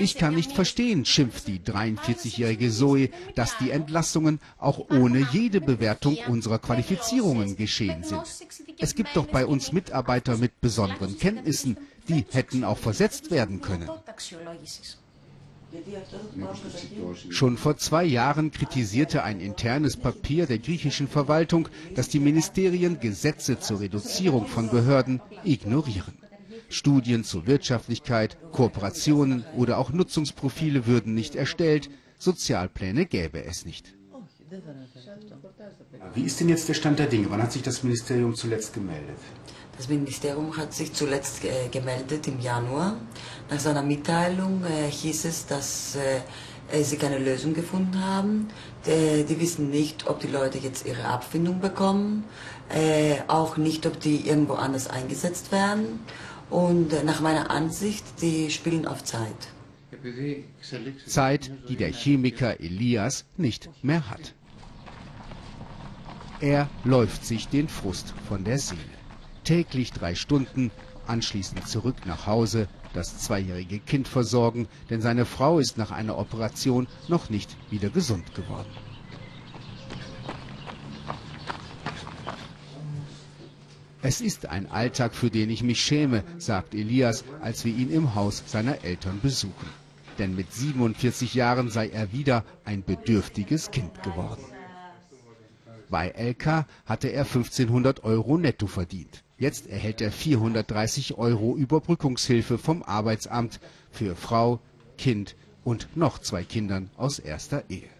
Ich 0.00 0.16
kann 0.16 0.34
nicht 0.34 0.52
verstehen, 0.52 1.04
schimpft 1.04 1.46
die 1.46 1.58
43-jährige 1.60 2.70
Zoe, 2.70 3.10
dass 3.34 3.56
die 3.58 3.70
Entlassungen 3.70 4.40
auch 4.58 4.90
ohne 4.90 5.26
jede 5.32 5.60
Bewertung 5.60 6.16
unserer 6.28 6.58
Qualifizierungen 6.58 7.56
geschehen 7.56 8.04
sind. 8.04 8.22
Es 8.78 8.94
gibt 8.94 9.14
doch 9.14 9.26
bei 9.26 9.46
uns 9.46 9.72
Mitarbeiter 9.72 10.36
mit 10.36 10.60
besonderen 10.60 11.18
Kenntnissen, 11.18 11.76
die 12.08 12.24
hätten 12.30 12.64
auch 12.64 12.78
versetzt 12.78 13.30
werden 13.30 13.60
können. 13.60 13.88
Schon 17.28 17.58
vor 17.58 17.76
zwei 17.76 18.04
Jahren 18.04 18.50
kritisierte 18.50 19.22
ein 19.22 19.40
internes 19.40 19.96
Papier 19.98 20.46
der 20.46 20.58
griechischen 20.58 21.08
Verwaltung, 21.08 21.68
dass 21.94 22.08
die 22.08 22.20
Ministerien 22.20 23.00
Gesetze 23.00 23.60
zur 23.60 23.80
Reduzierung 23.80 24.46
von 24.46 24.70
Behörden 24.70 25.20
ignorieren. 25.44 26.14
Studien 26.68 27.24
zur 27.24 27.46
Wirtschaftlichkeit, 27.46 28.36
Kooperationen 28.52 29.44
oder 29.56 29.78
auch 29.78 29.90
Nutzungsprofile 29.90 30.86
würden 30.86 31.14
nicht 31.14 31.34
erstellt, 31.34 31.90
Sozialpläne 32.18 33.06
gäbe 33.06 33.44
es 33.44 33.64
nicht. 33.64 33.94
Wie 36.14 36.22
ist 36.22 36.40
denn 36.40 36.48
jetzt 36.48 36.68
der 36.68 36.74
Stand 36.74 36.98
der 36.98 37.06
Dinge? 37.06 37.30
Wann 37.30 37.42
hat 37.42 37.52
sich 37.52 37.62
das 37.62 37.82
Ministerium 37.82 38.34
zuletzt 38.34 38.72
gemeldet? 38.74 39.18
Das 39.76 39.88
Ministerium 39.88 40.56
hat 40.56 40.74
sich 40.74 40.92
zuletzt 40.92 41.44
äh, 41.44 41.68
gemeldet 41.70 42.26
im 42.26 42.40
Januar. 42.40 42.96
Nach 43.48 43.60
seiner 43.60 43.82
Mitteilung 43.82 44.64
äh, 44.64 44.90
hieß 44.90 45.26
es, 45.26 45.46
dass 45.46 45.96
äh, 45.96 46.82
sie 46.82 46.96
keine 46.96 47.18
Lösung 47.18 47.54
gefunden 47.54 48.04
haben. 48.04 48.48
Die, 48.86 49.24
die, 49.24 49.40
wissen 49.40 49.70
nicht, 49.70 50.08
ob 50.08 50.20
die 50.20 50.26
Leute 50.26 50.58
jetzt 50.58 50.86
ihre 50.86 51.04
Abfindung 51.04 51.60
bekommen, 51.60 52.24
äh, 52.68 53.16
auch 53.28 53.56
nicht, 53.56 53.86
ob 53.86 54.00
die 54.00 54.28
irgendwo 54.28 54.54
anders 54.54 54.88
eingesetzt 54.88 55.52
werden. 55.52 56.00
Und 56.50 56.92
äh, 56.92 57.04
nach 57.04 57.20
meiner 57.20 57.50
Ansicht, 57.50 58.04
die 58.22 58.50
spielen 58.50 58.86
auf 58.86 59.04
Zeit. 59.04 59.48
Zeit, 61.06 61.50
die 61.68 61.76
der 61.76 61.92
Chemiker 61.92 62.60
Elias 62.60 63.24
nicht 63.36 63.68
mehr 63.82 64.08
hat. 64.08 64.34
Er 66.40 66.68
läuft 66.84 67.24
sich 67.24 67.48
den 67.48 67.68
Frust 67.68 68.14
von 68.28 68.44
der 68.44 68.58
Seele. 68.58 68.80
Täglich 69.44 69.92
drei 69.92 70.14
Stunden, 70.14 70.70
anschließend 71.06 71.66
zurück 71.66 72.06
nach 72.06 72.26
Hause, 72.26 72.68
das 72.92 73.18
zweijährige 73.18 73.80
Kind 73.80 74.06
versorgen, 74.06 74.68
denn 74.88 75.00
seine 75.00 75.24
Frau 75.24 75.58
ist 75.58 75.78
nach 75.78 75.90
einer 75.90 76.16
Operation 76.16 76.86
noch 77.08 77.28
nicht 77.28 77.56
wieder 77.70 77.90
gesund 77.90 78.34
geworden. 78.34 78.68
Es 84.00 84.20
ist 84.20 84.46
ein 84.46 84.70
Alltag, 84.70 85.14
für 85.14 85.28
den 85.28 85.50
ich 85.50 85.64
mich 85.64 85.80
schäme, 85.80 86.22
sagt 86.38 86.74
Elias, 86.74 87.24
als 87.40 87.64
wir 87.64 87.74
ihn 87.74 87.90
im 87.90 88.14
Haus 88.14 88.44
seiner 88.46 88.84
Eltern 88.84 89.20
besuchen. 89.20 89.68
Denn 90.18 90.36
mit 90.36 90.52
47 90.52 91.34
Jahren 91.34 91.68
sei 91.68 91.88
er 91.88 92.12
wieder 92.12 92.44
ein 92.64 92.84
bedürftiges 92.84 93.70
Kind 93.72 94.02
geworden. 94.02 94.44
Bei 95.90 96.10
LK 96.10 96.66
hatte 96.86 97.08
er 97.08 97.24
1500 97.24 98.04
Euro 98.04 98.36
netto 98.36 98.66
verdient. 98.66 99.24
Jetzt 99.36 99.68
erhält 99.68 100.00
er 100.00 100.12
430 100.12 101.18
Euro 101.18 101.56
Überbrückungshilfe 101.56 102.58
vom 102.58 102.82
Arbeitsamt 102.82 103.58
für 103.90 104.14
Frau, 104.14 104.60
Kind 104.96 105.34
und 105.64 105.96
noch 105.96 106.18
zwei 106.18 106.44
Kindern 106.44 106.90
aus 106.96 107.18
erster 107.18 107.64
Ehe. 107.68 107.97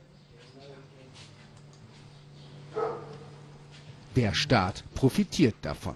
Der 4.18 4.34
Staat 4.34 4.82
profitiert 4.96 5.54
davon. 5.62 5.94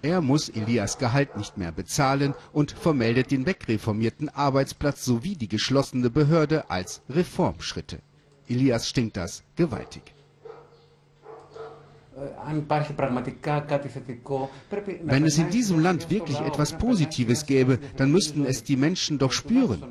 Er 0.00 0.20
muss 0.20 0.48
Elias 0.48 0.96
Gehalt 0.96 1.36
nicht 1.36 1.58
mehr 1.58 1.72
bezahlen 1.72 2.34
und 2.52 2.70
vermeldet 2.70 3.32
den 3.32 3.46
wegreformierten 3.46 4.28
Arbeitsplatz 4.28 5.04
sowie 5.04 5.34
die 5.34 5.48
geschlossene 5.48 6.08
Behörde 6.08 6.70
als 6.70 7.02
Reformschritte. 7.10 7.98
Elias 8.48 8.88
stinkt 8.88 9.16
das 9.16 9.42
gewaltig. 9.56 10.02
Wenn 15.02 15.24
es 15.24 15.38
in 15.38 15.50
diesem 15.50 15.80
Land 15.80 16.10
wirklich 16.10 16.38
etwas 16.38 16.78
Positives 16.78 17.44
gäbe, 17.44 17.80
dann 17.96 18.12
müssten 18.12 18.46
es 18.46 18.62
die 18.62 18.76
Menschen 18.76 19.18
doch 19.18 19.32
spüren. 19.32 19.82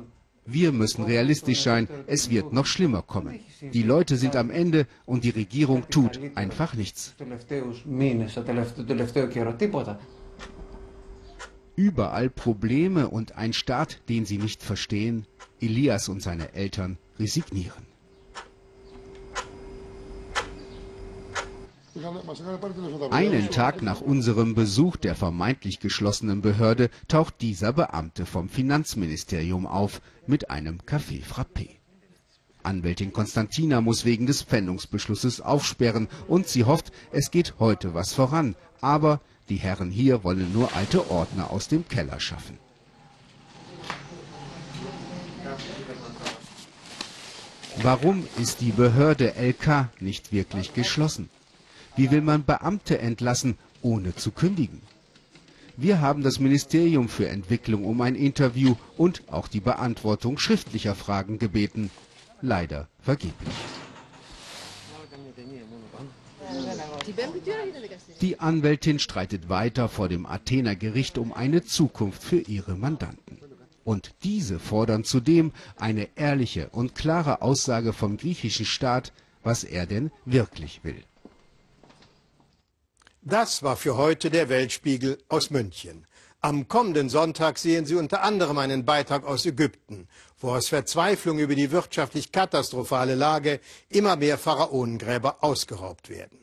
Wir 0.50 0.72
müssen 0.72 1.04
realistisch 1.04 1.62
sein, 1.62 1.88
es 2.06 2.30
wird 2.30 2.54
noch 2.54 2.64
schlimmer 2.64 3.02
kommen. 3.02 3.38
Die 3.60 3.82
Leute 3.82 4.16
sind 4.16 4.34
am 4.34 4.50
Ende 4.50 4.86
und 5.04 5.24
die 5.24 5.30
Regierung 5.30 5.84
tut 5.90 6.18
einfach 6.36 6.72
nichts. 6.72 7.14
Überall 11.76 12.30
Probleme 12.30 13.08
und 13.08 13.32
ein 13.36 13.52
Staat, 13.52 14.00
den 14.08 14.24
sie 14.24 14.38
nicht 14.38 14.62
verstehen. 14.62 15.26
Elias 15.60 16.08
und 16.08 16.22
seine 16.22 16.54
Eltern 16.54 16.96
resignieren. 17.18 17.87
Einen 23.10 23.50
Tag 23.50 23.82
nach 23.82 24.00
unserem 24.00 24.54
Besuch 24.54 24.96
der 24.96 25.14
vermeintlich 25.14 25.80
geschlossenen 25.80 26.42
Behörde 26.42 26.90
taucht 27.08 27.40
dieser 27.40 27.72
Beamte 27.72 28.26
vom 28.26 28.48
Finanzministerium 28.48 29.66
auf 29.66 30.00
mit 30.26 30.50
einem 30.50 30.78
Café 30.86 31.24
Frappé. 31.24 31.70
Anwältin 32.62 33.12
Konstantina 33.12 33.80
muss 33.80 34.04
wegen 34.04 34.26
des 34.26 34.42
Pfändungsbeschlusses 34.42 35.40
aufsperren 35.40 36.08
und 36.26 36.48
sie 36.48 36.64
hofft, 36.64 36.92
es 37.10 37.30
geht 37.30 37.54
heute 37.58 37.94
was 37.94 38.12
voran. 38.12 38.54
Aber 38.80 39.20
die 39.48 39.56
Herren 39.56 39.90
hier 39.90 40.22
wollen 40.22 40.52
nur 40.52 40.74
alte 40.76 41.10
Ordner 41.10 41.50
aus 41.50 41.68
dem 41.68 41.88
Keller 41.88 42.20
schaffen. 42.20 42.58
Warum 47.82 48.26
ist 48.38 48.60
die 48.60 48.72
Behörde 48.72 49.34
LK 49.38 49.88
nicht 50.00 50.32
wirklich 50.32 50.74
geschlossen? 50.74 51.30
Wie 51.98 52.12
will 52.12 52.20
man 52.20 52.44
Beamte 52.44 53.00
entlassen, 53.00 53.58
ohne 53.82 54.14
zu 54.14 54.30
kündigen? 54.30 54.82
Wir 55.76 56.00
haben 56.00 56.22
das 56.22 56.38
Ministerium 56.38 57.08
für 57.08 57.28
Entwicklung 57.28 57.84
um 57.84 58.00
ein 58.02 58.14
Interview 58.14 58.76
und 58.96 59.24
auch 59.32 59.48
die 59.48 59.58
Beantwortung 59.58 60.38
schriftlicher 60.38 60.94
Fragen 60.94 61.40
gebeten. 61.40 61.90
Leider 62.40 62.86
vergeblich. 63.02 63.48
Die 68.20 68.38
Anwältin 68.38 69.00
streitet 69.00 69.48
weiter 69.48 69.88
vor 69.88 70.08
dem 70.08 70.24
Athener 70.24 70.76
Gericht 70.76 71.18
um 71.18 71.32
eine 71.32 71.64
Zukunft 71.64 72.22
für 72.22 72.38
ihre 72.38 72.76
Mandanten. 72.76 73.38
Und 73.82 74.14
diese 74.22 74.60
fordern 74.60 75.02
zudem 75.02 75.50
eine 75.76 76.10
ehrliche 76.14 76.68
und 76.68 76.94
klare 76.94 77.42
Aussage 77.42 77.92
vom 77.92 78.18
griechischen 78.18 78.66
Staat, 78.66 79.12
was 79.42 79.64
er 79.64 79.86
denn 79.86 80.12
wirklich 80.24 80.84
will. 80.84 81.02
Das 83.30 83.62
war 83.62 83.76
für 83.76 83.98
heute 83.98 84.30
der 84.30 84.48
Weltspiegel 84.48 85.18
aus 85.28 85.50
München. 85.50 86.06
Am 86.40 86.66
kommenden 86.66 87.10
Sonntag 87.10 87.58
sehen 87.58 87.84
Sie 87.84 87.94
unter 87.94 88.22
anderem 88.22 88.56
einen 88.56 88.86
Beitrag 88.86 89.26
aus 89.26 89.44
Ägypten, 89.44 90.08
wo 90.40 90.52
aus 90.52 90.68
Verzweiflung 90.68 91.38
über 91.38 91.54
die 91.54 91.70
wirtschaftlich 91.70 92.32
katastrophale 92.32 93.14
Lage 93.14 93.60
immer 93.90 94.16
mehr 94.16 94.38
Pharaonengräber 94.38 95.44
ausgeraubt 95.44 96.08
werden. 96.08 96.38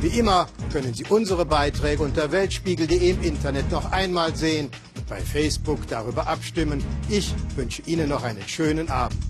Wie 0.00 0.18
immer 0.18 0.48
können 0.72 0.94
Sie 0.94 1.04
unsere 1.10 1.44
Beiträge 1.44 2.02
unter 2.02 2.32
weltspiegel.de 2.32 3.10
im 3.10 3.22
Internet 3.22 3.70
noch 3.70 3.92
einmal 3.92 4.34
sehen 4.34 4.70
und 4.96 5.06
bei 5.06 5.20
Facebook 5.20 5.86
darüber 5.88 6.26
abstimmen. 6.26 6.82
Ich 7.10 7.34
wünsche 7.54 7.82
Ihnen 7.82 8.08
noch 8.08 8.22
einen 8.22 8.48
schönen 8.48 8.88
Abend. 8.88 9.22